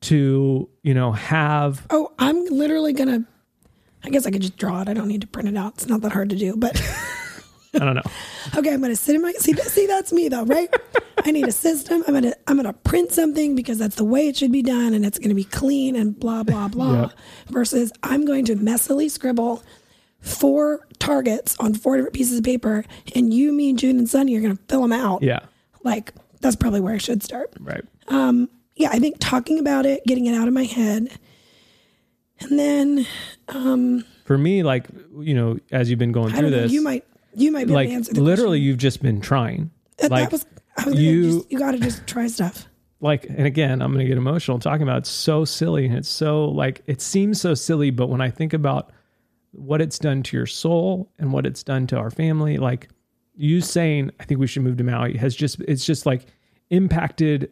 [0.00, 3.24] to you know have oh i'm literally gonna
[4.02, 5.86] i guess i could just draw it i don't need to print it out it's
[5.86, 6.74] not that hard to do but
[7.74, 8.02] i don't know
[8.56, 9.54] Okay, I'm gonna sit in my see.
[9.54, 10.68] See, that's me though, right?
[11.24, 12.04] I need a system.
[12.06, 15.04] I'm gonna I'm gonna print something because that's the way it should be done, and
[15.04, 17.00] it's gonna be clean and blah blah blah.
[17.02, 17.12] Yep.
[17.48, 19.62] Versus I'm going to messily scribble
[20.24, 24.40] four targets on four different pieces of paper, and you, me, June, and Sunny are
[24.40, 25.22] gonna fill them out.
[25.22, 25.40] yeah
[25.82, 27.52] Like that's probably where I should start.
[27.60, 31.10] right Um, Yeah, I think talking about it, getting it out of my head,
[32.40, 33.06] and then
[33.48, 34.86] um, for me like
[35.20, 36.62] you know as you've been going through know.
[36.62, 37.04] this You might
[37.34, 38.66] you might be like able to answer the literally question.
[38.68, 40.46] you've just been trying That, like that was
[40.76, 42.66] I was you just, you got to just try stuff.
[43.00, 44.98] like and again i'm gonna get emotional talking about it.
[45.00, 48.52] it's so silly and it's so like it seems so silly but when i think
[48.54, 48.90] about
[49.56, 52.88] what it's done to your soul and what it's done to our family like
[53.36, 56.26] you saying i think we should move to maui has just it's just like
[56.70, 57.50] impacted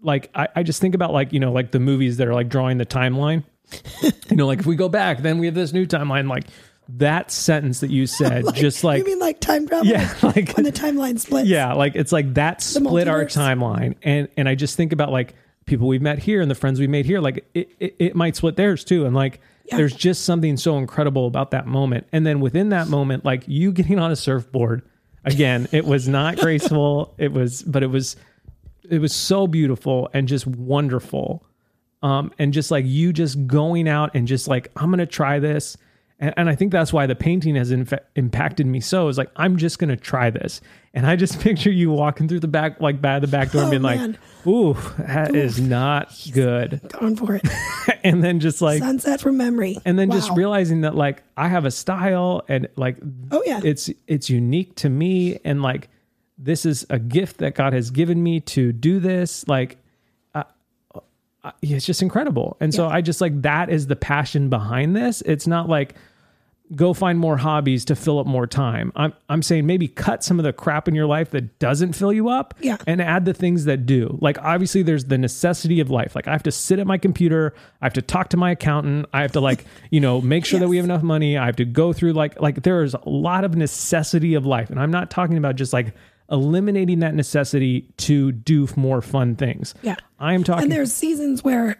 [0.00, 2.48] like I, I just think about like you know like the movies that are like
[2.48, 3.44] drawing the timeline
[4.02, 6.44] you know like if we go back then we have this new timeline like
[6.88, 9.86] that sentence that you said just like you mean like time travel?
[9.86, 11.48] Yeah, like- when the timeline splits.
[11.48, 15.34] yeah, like it's like that split our timeline, and and I just think about like
[15.64, 18.36] people we've met here and the friends we made here, like it it, it might
[18.36, 19.40] split theirs too, and like.
[19.72, 23.72] There's just something so incredible about that moment, and then within that moment, like you
[23.72, 24.82] getting on a surfboard
[25.24, 28.16] again, it was not graceful, it was, but it was
[28.88, 31.44] it was so beautiful and just wonderful,
[32.02, 35.76] um, and just like you just going out and just like I'm gonna try this.
[36.22, 39.08] And, and I think that's why the painting has infa- impacted me so.
[39.08, 40.60] Is like I'm just gonna try this,
[40.94, 43.68] and I just picture you walking through the back, like by the back door, and
[43.68, 44.12] Oh, being man.
[44.12, 47.42] like, "Ooh, that is not good," Going for it.
[48.04, 49.78] and then just like, Sunset from memory.
[49.84, 52.98] and then just realizing that like I have a style, and like,
[53.32, 53.60] Oh, yeah.
[53.64, 55.88] it's it's unique to me, and like
[56.38, 59.76] this is a gift that God has given me to do this, like.
[60.36, 60.44] uh,
[61.60, 62.56] yeah, it's just incredible.
[62.60, 65.22] And so I just like that is the passion behind this.
[65.22, 65.94] It's not like
[66.74, 68.92] go find more hobbies to fill up more time.
[68.96, 72.12] I'm I'm saying maybe cut some of the crap in your life that doesn't fill
[72.12, 72.76] you up Yeah.
[72.86, 74.16] and add the things that do.
[74.20, 76.14] Like obviously there's the necessity of life.
[76.14, 79.06] Like I have to sit at my computer, I have to talk to my accountant,
[79.12, 81.36] I have to like, you know, make sure that we have enough money.
[81.36, 84.70] I have to go through like like there is a lot of necessity of life.
[84.70, 85.94] And I'm not talking about just like
[86.30, 89.74] eliminating that necessity to do more fun things.
[89.82, 89.96] Yeah.
[90.18, 91.76] I am talking And there's seasons where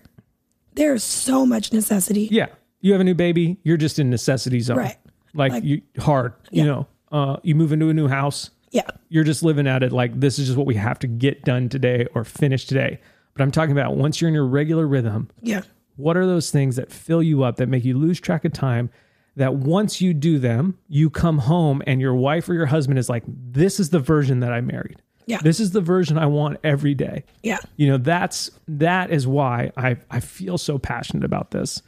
[0.74, 2.28] there's so much necessity.
[2.30, 2.46] Yeah.
[2.82, 4.76] You have a new baby, you're just in necessity zone.
[4.76, 4.96] Right.
[5.34, 6.86] Like, Like- you hard, you know.
[7.10, 8.82] Uh you move into a new house, Yeah.
[9.08, 11.68] you're just living at it like this is just what we have to get done
[11.68, 13.00] today or finish today.
[13.34, 15.62] But I'm talking about once you're in your regular rhythm, Yeah.
[15.96, 18.90] what are those things that fill you up that make you lose track of time
[19.36, 23.08] that once you do them, you come home and your wife or your husband is
[23.08, 24.96] like, This is the version that I married.
[25.26, 25.38] Yeah.
[25.42, 27.58] This is the version I want every day Yeah.
[27.76, 31.80] you know that's that is why i i feel so passionate about this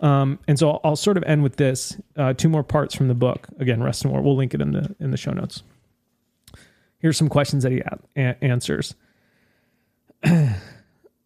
[0.00, 3.08] um and so i'll, I'll sort of end with this uh two more parts from
[3.08, 3.48] the book.
[3.58, 4.22] Again Rest and War.
[4.22, 5.62] We'll link it in the in the show notes.
[7.00, 8.94] Here's some questions that he a- a- answers.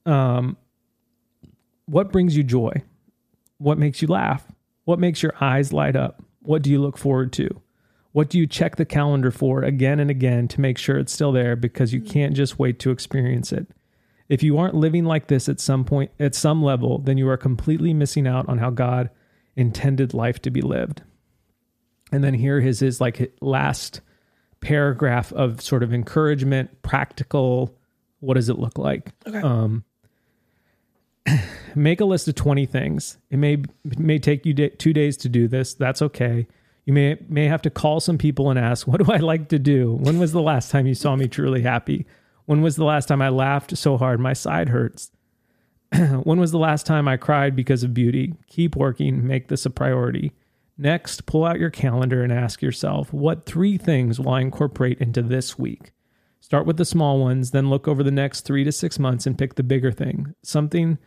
[0.04, 0.56] Um
[1.86, 2.82] what brings you joy?
[3.58, 4.44] What makes you laugh?
[4.84, 6.22] What makes your eyes light up?
[6.40, 7.60] What do you look forward to?
[8.12, 11.32] What do you check the calendar for again and again to make sure it's still
[11.32, 13.68] there because you can't just wait to experience it?
[14.28, 17.36] If you aren't living like this at some point, at some level, then you are
[17.36, 19.10] completely missing out on how God
[19.56, 21.02] intended life to be lived.
[22.10, 24.00] And then here is his like last
[24.60, 27.76] paragraph of sort of encouragement, practical.
[28.20, 29.10] What does it look like?
[29.26, 29.40] Okay.
[29.40, 29.84] Um,
[31.74, 33.18] make a list of 20 things.
[33.30, 33.54] It may
[33.84, 35.74] it may take you two days to do this.
[35.74, 36.46] That's okay.
[36.84, 39.58] You may may have to call some people and ask, "What do I like to
[39.58, 39.94] do?
[39.94, 42.06] When was the last time you saw me truly happy?
[42.46, 45.10] When was the last time I laughed so hard my side hurts?
[46.22, 48.34] when was the last time I cried because of beauty?
[48.46, 50.32] Keep working, make this a priority."
[50.78, 55.22] Next, pull out your calendar and ask yourself, "What three things will I incorporate into
[55.22, 55.92] this week?"
[56.40, 59.38] Start with the small ones, then look over the next 3 to 6 months and
[59.38, 60.34] pick the bigger thing.
[60.42, 60.98] Something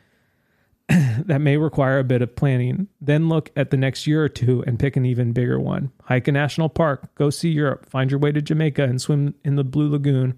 [0.90, 2.88] that may require a bit of planning.
[3.02, 5.92] Then look at the next year or two and pick an even bigger one.
[6.04, 9.56] Hike a national park, go see Europe, find your way to Jamaica and swim in
[9.56, 10.36] the Blue Lagoon.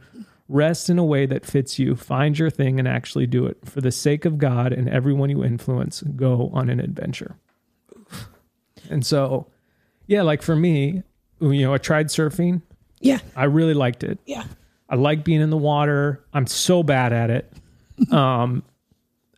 [0.49, 1.95] Rest in a way that fits you.
[1.95, 3.57] Find your thing and actually do it.
[3.65, 7.35] For the sake of God and everyone you influence, go on an adventure.
[8.89, 9.47] And so,
[10.05, 11.03] yeah, like for me,
[11.41, 12.61] you know, I tried surfing.
[12.99, 13.19] Yeah.
[13.35, 14.19] I really liked it.
[14.25, 14.45] Yeah.
[14.89, 16.23] I like being in the water.
[16.33, 17.51] I'm so bad at it.
[18.11, 18.61] Um,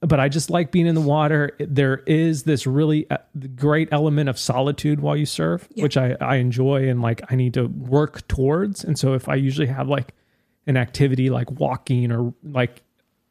[0.01, 1.51] but I just like being in the water.
[1.59, 3.17] There is this really uh,
[3.55, 7.53] great element of solitude while you surf, which I, I enjoy and like I need
[7.55, 8.83] to work towards.
[8.83, 10.13] And so if I usually have like
[10.67, 12.81] an activity like walking or like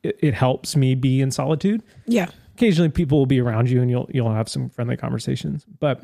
[0.02, 1.82] it, it helps me be in solitude.
[2.06, 2.28] Yeah.
[2.54, 5.64] Occasionally people will be around you and you'll you'll have some friendly conversations.
[5.78, 6.02] But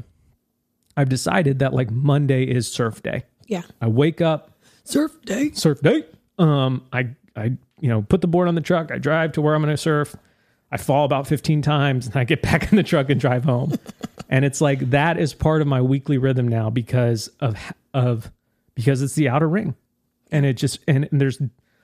[0.96, 3.24] I've decided that like Monday is surf day.
[3.46, 3.62] Yeah.
[3.80, 4.50] I wake up,
[4.84, 5.50] Surf day.
[5.52, 6.04] surf day.
[6.38, 7.44] Um, I I
[7.80, 8.92] you know put the board on the truck.
[8.92, 10.14] I drive to where I'm going to surf.
[10.70, 13.72] I fall about 15 times and I get back in the truck and drive home.
[14.28, 17.56] and it's like that is part of my weekly rhythm now because of
[17.92, 18.30] of
[18.74, 19.74] because it's the outer ring,
[20.34, 21.40] and it just and, and there's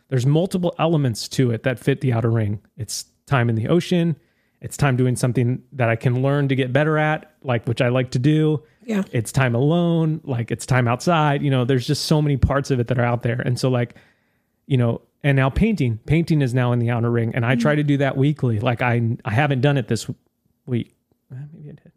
[0.08, 2.60] there's multiple elements to it that fit the outer ring.
[2.76, 4.16] It's time in the ocean.
[4.60, 7.88] It's time doing something that I can learn to get better at, like which I
[7.88, 9.04] like to do Yeah.
[9.12, 12.78] it's time alone like it's time outside you know there's just so many parts of
[12.80, 13.94] it that are out there and so like
[14.66, 15.98] you know and now painting.
[16.06, 18.58] Painting is now in the outer ring, and I try to do that weekly.
[18.58, 20.08] Like I I haven't done it this
[20.66, 20.94] week.
[21.30, 21.92] Maybe I did.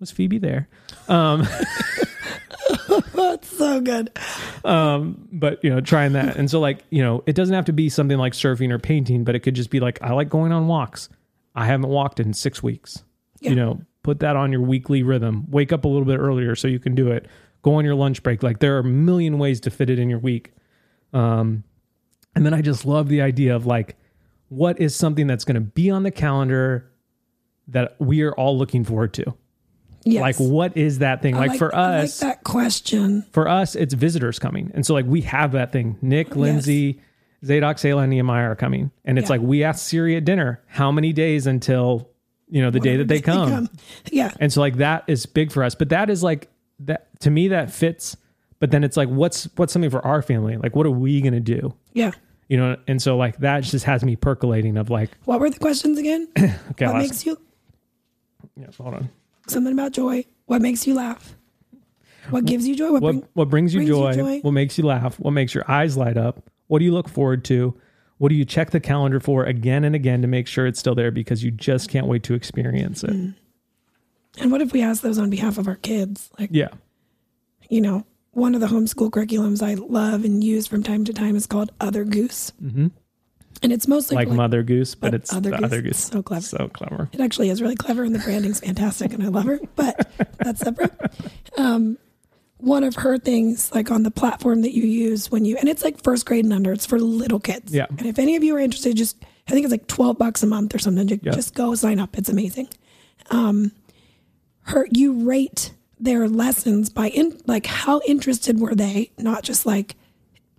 [0.00, 0.68] Was Phoebe there?
[1.08, 1.46] Um,
[3.18, 4.10] That's so good.
[4.62, 6.36] but you know trying that.
[6.36, 9.24] And so like you know it doesn't have to be something like surfing or painting
[9.24, 11.08] but it could just be like i like going on walks.
[11.54, 13.02] I haven't walked in six weeks.
[13.40, 13.50] Yeah.
[13.50, 15.46] you know put that on your weekly rhythm.
[15.50, 17.26] Wake up a little bit earlier so you can do it.
[17.62, 18.42] Go on your lunch break.
[18.42, 20.52] Like there are a million ways to fit it in your week.
[21.12, 21.64] Um
[22.34, 23.96] and then i just love the idea of like
[24.48, 26.90] what is something that's going to be on the calendar
[27.66, 29.34] that we are all looking forward to
[30.04, 30.20] Yes.
[30.22, 33.24] like what is that thing I like, for us like that question.
[33.32, 34.70] for us, it's visitors coming.
[34.74, 35.96] And so like we have that thing.
[36.00, 37.00] Nick, Lindsay,
[37.44, 38.90] Zadok, Selah, and Nehemiah are coming.
[39.04, 39.34] And it's Yeah.
[39.36, 42.08] like we asked Siri at dinner, how many days until,
[42.48, 43.68] you know, the day that they come.
[44.10, 44.32] Yeah.
[44.40, 45.74] And so like that is big for us.
[45.74, 46.48] But that is like
[46.80, 48.16] that to me that fits.
[48.60, 50.56] But then it's like what's what's something for our family?
[50.56, 51.74] Like what are we gonna do?
[51.92, 52.12] Yeah.
[52.48, 55.58] You know, and so like that just has me percolating of like, What were the
[55.58, 56.28] questions again?
[56.70, 57.36] okay, what makes you
[58.56, 59.10] yeah, hold on.
[59.50, 60.24] Something about joy?
[60.46, 61.34] What makes you laugh?
[62.30, 62.92] What gives you joy?
[62.92, 64.14] What, What bring, what brings you brings you joy?
[64.14, 64.40] joy?
[64.40, 65.18] What makes you laugh?
[65.18, 66.50] What makes your eyes light up?
[66.66, 67.74] What do you look forward to?
[68.18, 70.94] What do you check the calendar for again and again to make sure it's still
[70.94, 73.10] there because you just can't wait to experience it?
[73.10, 73.34] Mm.
[74.40, 76.30] and what if we ask those on behalf of our kids?
[76.38, 76.68] Like, Yeah.
[77.70, 81.34] you know, one of the homeschool curriculums I love and use from time to time
[81.36, 82.52] is called Other Goose.
[82.62, 82.88] Mm-hmm.
[83.62, 85.64] And it's mostly Like, Mother Goose, but, but it's Other the Goose.
[85.64, 85.98] Other Goose.
[85.98, 86.42] So clever.
[86.46, 87.08] So clever.
[87.12, 90.60] It actually is really clever and the branding's fantastic and I love her, but that's
[90.60, 90.92] separate.
[91.56, 91.98] Um,
[92.58, 95.84] one of her things, like on the platform that you use when you, and it's
[95.84, 97.72] like first grade and under, it's for little kids.
[97.72, 97.86] Yeah.
[97.90, 100.46] And if any of you are interested, just, I think it's like 12 bucks a
[100.46, 101.06] month or something.
[101.06, 101.32] Ju- Yeah.
[101.32, 102.18] Just go sign up.
[102.18, 102.68] It's amazing.
[103.30, 103.72] Um,
[104.62, 109.10] her, you rate their lessons by in, like how interested were they?
[109.18, 109.96] Not just like,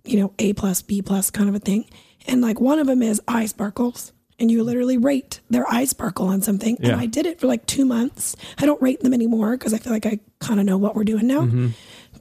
[0.04, 1.84] you know, A plus, B plus kind of a thing.
[2.30, 4.12] And like one of them is eye sparkles.
[4.38, 6.78] And you literally rate their eye sparkle on something.
[6.80, 6.92] Yeah.
[6.92, 8.34] And I did it for like two months.
[8.56, 11.04] I don't rate them anymore because I feel like I kind of know what we're
[11.04, 11.42] doing now.
[11.42, 11.68] Mm-hmm.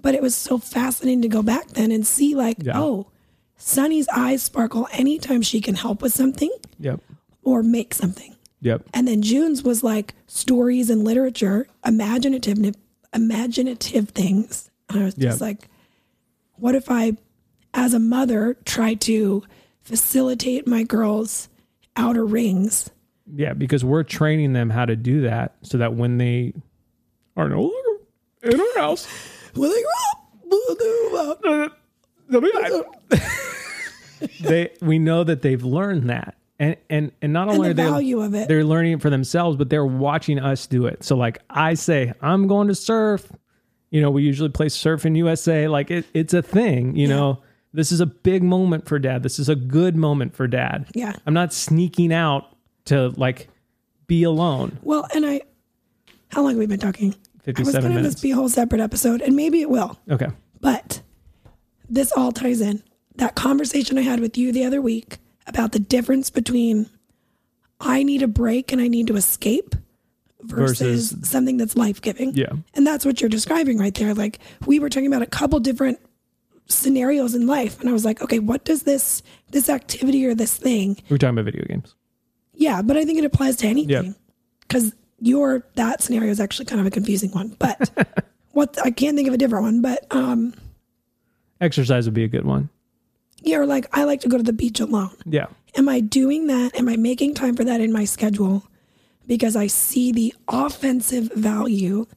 [0.01, 2.77] But it was so fascinating to go back then and see like, Yeah.
[2.77, 3.07] oh,
[3.55, 6.99] Sunny's eyes sparkle anytime she can help with something Yep.
[7.43, 8.35] or make something.
[8.61, 8.83] Yep.
[8.93, 12.75] And then June's was like stories and literature, imaginative,
[13.13, 14.69] imaginative things.
[14.89, 15.69] And I was just like,
[16.55, 17.13] what if I,
[17.73, 19.43] as a mother, try to
[19.81, 21.49] facilitate my girls'
[21.95, 22.89] outer rings?
[23.33, 23.53] Yeah.
[23.53, 26.53] Because we're training them how to do that so that when they
[27.35, 28.03] are no longer
[28.43, 29.07] in our house,
[29.55, 30.77] Will they grow up?
[30.77, 31.77] They grow up?
[32.29, 33.21] they'll be like,
[34.41, 37.91] they we know that they've learned that and and and not only the are they
[37.91, 38.47] value of it.
[38.47, 42.11] they're learning it for themselves but they're watching us do it so like i say
[42.21, 43.31] i'm going to surf
[43.91, 47.41] you know we usually play Surfin' USA like it, it's a thing you know
[47.73, 51.13] this is a big moment for dad this is a good moment for dad Yeah.
[51.25, 52.55] i'm not sneaking out
[52.85, 53.47] to like
[54.07, 55.41] be alone Well, and I,
[56.31, 57.13] how long have we been talking?
[57.47, 59.97] I was 57 going to this be a whole separate episode, and maybe it will.
[60.09, 60.27] okay
[60.61, 61.01] But
[61.89, 62.81] this all ties in.
[63.15, 65.17] That conversation I had with you the other week
[65.47, 66.89] about the difference between
[67.79, 69.75] I need a break and I need to escape
[70.41, 72.33] versus, Versus- something that's life giving.
[72.33, 72.51] Yeah.
[72.73, 74.13] And that's what you're describing right there.
[74.13, 75.99] Like we were talking about a couple different
[76.69, 80.55] scenarios in life and I was like, okay, what does this this activity or this
[80.55, 80.97] thing?
[81.09, 81.95] we're talking about video games
[82.53, 84.05] Yeah, but I think it applies to anything.
[84.05, 84.13] Yeah.
[84.69, 87.55] Cuz your that scenario is actually kind of a confusing one.
[87.59, 87.89] But
[88.51, 90.53] what I can't think of a different one, but um
[91.59, 92.69] exercise would be a good one
[93.43, 95.15] you're like I like to go to the beach alone.
[95.25, 96.75] yeah Am I doing that?
[96.77, 98.63] Am I making time for that in my schedule?
[99.27, 102.07] Because I see the offensive value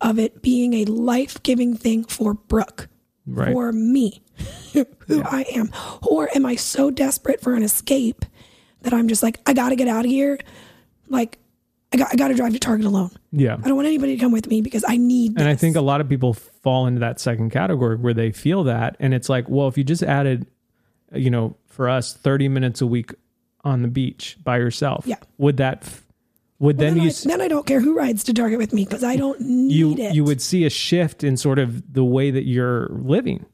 [0.00, 2.88] of it being a life giving thing for Brooke,
[3.30, 3.52] Right.
[3.52, 4.22] for me,
[4.72, 5.70] who I am.
[6.02, 8.24] Or am I so desperate for an escape
[8.82, 10.38] that I'm just like, I got to get out of here?
[11.08, 11.38] Like,
[11.92, 13.10] I got, I got to drive to Target alone.
[13.32, 15.40] yeah I don't want anybody to come with me because I need this.
[15.40, 18.64] And I think a lot of people fall into that second category where they feel
[18.64, 18.96] that.
[19.00, 20.46] And it's like, well, if you just added,
[21.14, 23.12] you know, for us, 30 minutes a week
[23.64, 25.16] on the beach by yourself, Yeah.
[25.38, 25.88] would that,
[26.60, 28.84] would then, then you, s- then I don't care who rides to Target with me
[28.84, 30.14] because I don't need you, it.
[30.14, 33.46] you would see a shift in sort of the way that you're living.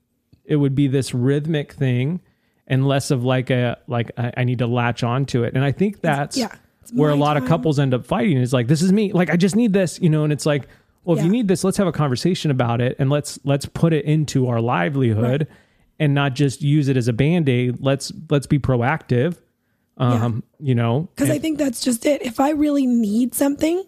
[0.44, 2.20] It would be this rhythmic thing
[2.66, 5.55] and less of like a, like I, I need to latch onto it.
[5.55, 6.55] And I think that's yeah,
[6.94, 9.12] where a lot of couples end up fighting is like, this is me.
[9.12, 10.66] Like, I just need this, you know, and it's like,
[11.05, 13.92] well, if you need this, let's have a conversation about it and let's, let's put
[13.92, 15.46] it into our livelihood
[15.98, 17.76] and not just use it as a band-aid.
[17.80, 19.36] Let's, let's be proactive.
[19.97, 22.22] Um, you know, because I think that's just it.
[22.22, 23.84] If I really need something,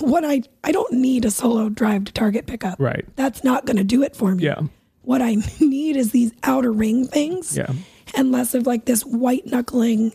[0.00, 2.78] what I I don't need a solo drive to Target pickup.
[2.78, 3.04] Right.
[3.16, 4.44] That's not going to do it for me.
[4.44, 4.60] Yeah.
[5.02, 7.56] What I need is these outer ring things.
[7.56, 7.72] Yeah.
[8.14, 10.14] and less of like this white knuckling.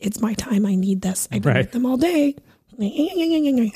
[0.00, 0.64] It's my time.
[0.66, 1.28] I need this.
[1.32, 1.64] I've been Right.
[1.64, 2.34] with them all day.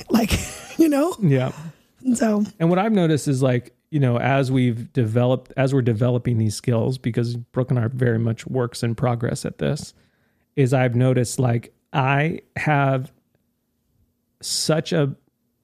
[0.09, 0.31] Like,
[0.79, 1.15] you know?
[1.21, 1.51] Yeah.
[2.05, 5.81] And so, And what I've noticed is like, you know, as we've developed, as we're
[5.81, 9.93] developing these skills, because Brooke and I are very much works in progress at this,
[10.55, 13.11] is I've noticed like I have
[14.41, 15.15] such a,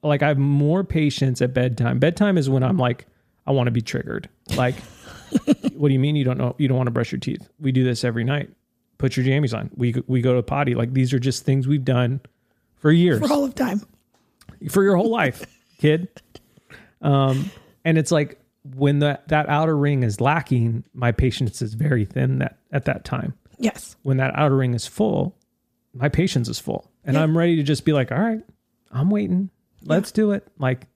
[0.02, 1.98] like I have more patience at bedtime.
[1.98, 3.06] Bedtime is when I'm like,
[3.46, 4.28] I want to be triggered.
[4.56, 4.76] Like,
[5.74, 7.48] what do you mean you don't know, you don't want to brush your teeth?
[7.60, 8.50] We do this every night.
[8.98, 9.70] Put your jammies on.
[9.76, 10.74] We, we go to potty.
[10.74, 12.20] Like these are just things we've done
[12.76, 13.80] for years for all of time.
[14.70, 15.44] for your whole life,
[15.78, 16.08] kid.
[17.02, 17.50] Um,
[17.84, 18.38] and it's like
[18.74, 23.04] when that that outer ring is lacking, my patience is very thin that at that
[23.04, 23.34] time.
[23.60, 23.96] Yes.
[24.02, 25.36] When that outer ring is full,
[25.94, 26.90] my patience is full.
[27.04, 27.22] And Yeah.
[27.22, 28.40] I'm ready to just be like, all right,
[28.90, 29.50] I'm waiting.
[29.84, 30.46] Let's do it.
[30.58, 30.86] Like,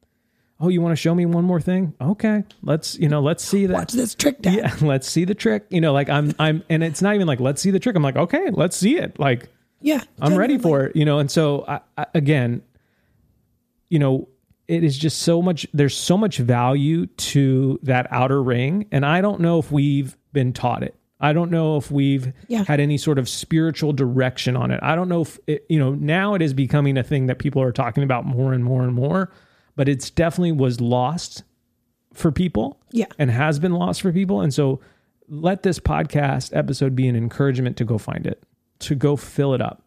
[0.60, 1.94] oh, you want to show me one more thing?
[2.00, 2.44] Okay.
[2.62, 3.74] Let's, you know, let's see that.
[3.74, 4.54] Watch this trick, Dad.
[4.54, 5.66] Yeah, let's see the trick.
[5.70, 7.96] You know, like I'm I'm and it's not even like let's see the trick.
[7.96, 9.18] I'm like, okay, let's see it.
[9.18, 9.48] Like
[9.80, 10.02] Yeah.
[10.20, 11.18] I'm ready for it, you know.
[11.18, 12.62] And so, I, I, again,
[13.88, 14.28] you know,
[14.66, 15.66] it is just so much.
[15.74, 20.52] There's so much value to that outer ring, and I don't know if we've been
[20.54, 20.94] taught it.
[21.24, 22.64] I don't know if we've Yeah.
[22.64, 24.78] had any sort of spiritual direction on it.
[24.82, 25.94] I don't know if it, you know.
[25.94, 28.92] Now it is becoming a thing that people are talking about more and more and
[28.94, 29.30] more,
[29.76, 31.42] but it's definitely was lost
[32.12, 33.06] for people Yeah.
[33.18, 34.40] and has been lost for people.
[34.40, 34.80] And so
[35.28, 38.42] let this podcast episode be an encouragement to go find it,
[38.80, 39.82] to go fill it up.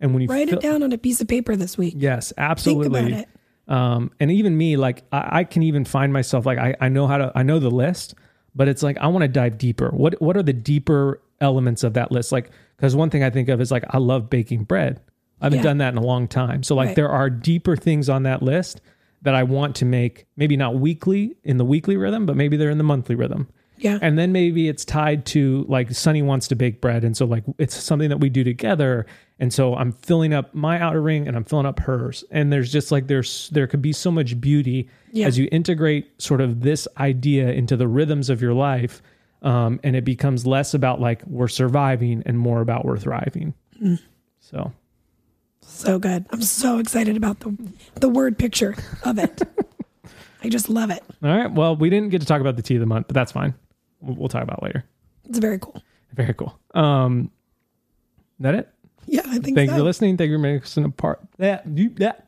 [0.00, 1.94] And when you Write fill, it down on a piece of paper this week.
[1.96, 3.00] yes, Think absolutely.
[3.00, 3.28] about it.
[3.66, 7.06] Um, and even me, like I, I can even find myself like I, I know
[7.06, 8.14] how to I know the list,
[8.58, 9.88] but it's like I want to dive deeper.
[9.90, 12.32] What what are the deeper elements of that list?
[12.32, 15.00] Like because one thing I think of is like I love baking bread.
[15.40, 15.62] I haven't Yeah.
[15.62, 16.62] done that in a long time.
[16.64, 16.96] So like Right.
[16.96, 18.80] there are deeper things on that list
[19.22, 20.26] that I want to make.
[20.36, 23.48] Maybe not weekly in the weekly rhythm, but maybe they're in the monthly rhythm.
[23.78, 23.98] Yeah.
[24.02, 27.04] And then maybe it's tied to like Sunny wants to bake bread.
[27.04, 29.06] And so like it's something that we do together.
[29.38, 32.24] And so I'm filling up my outer ring and I'm filling up hers.
[32.30, 35.26] And there's just like there's there could be so much beauty Yeah.
[35.26, 39.00] as you integrate sort of this idea into the rhythms of your life.
[39.42, 43.54] Um, and it becomes less about like we're surviving and more about we're thriving.
[43.80, 44.00] Mm.
[44.40, 44.72] So
[45.60, 46.26] So good.
[46.30, 47.56] I'm so excited about the
[48.00, 48.74] the word picture
[49.04, 49.42] of it.
[50.42, 51.02] I just love it.
[51.22, 51.52] all right.
[51.52, 53.54] Well, we didn't get to talk about the tea of the month, but that's fine.
[54.00, 54.84] We'll, talk about later.
[55.28, 55.82] It's very cool.
[56.14, 56.58] Very cool.
[56.74, 57.30] Um
[58.40, 58.68] that it?
[59.06, 59.76] Yeah, I think Thank so.
[59.76, 60.16] you for listening.
[60.16, 61.20] Thank you for making a part.
[61.38, 62.26] That you that.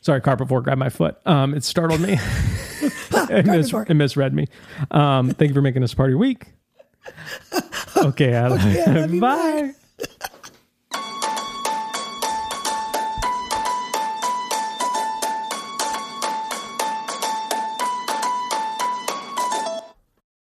[0.00, 1.16] Sorry, carpet floor grabbed my foot.
[1.24, 2.18] Um, it startled me.
[2.82, 4.48] it, mis- it misread me.
[4.90, 6.48] Um, thank you for making us part of your week.
[7.96, 9.20] Okay, I Okay, love you.
[9.20, 9.72] Bye.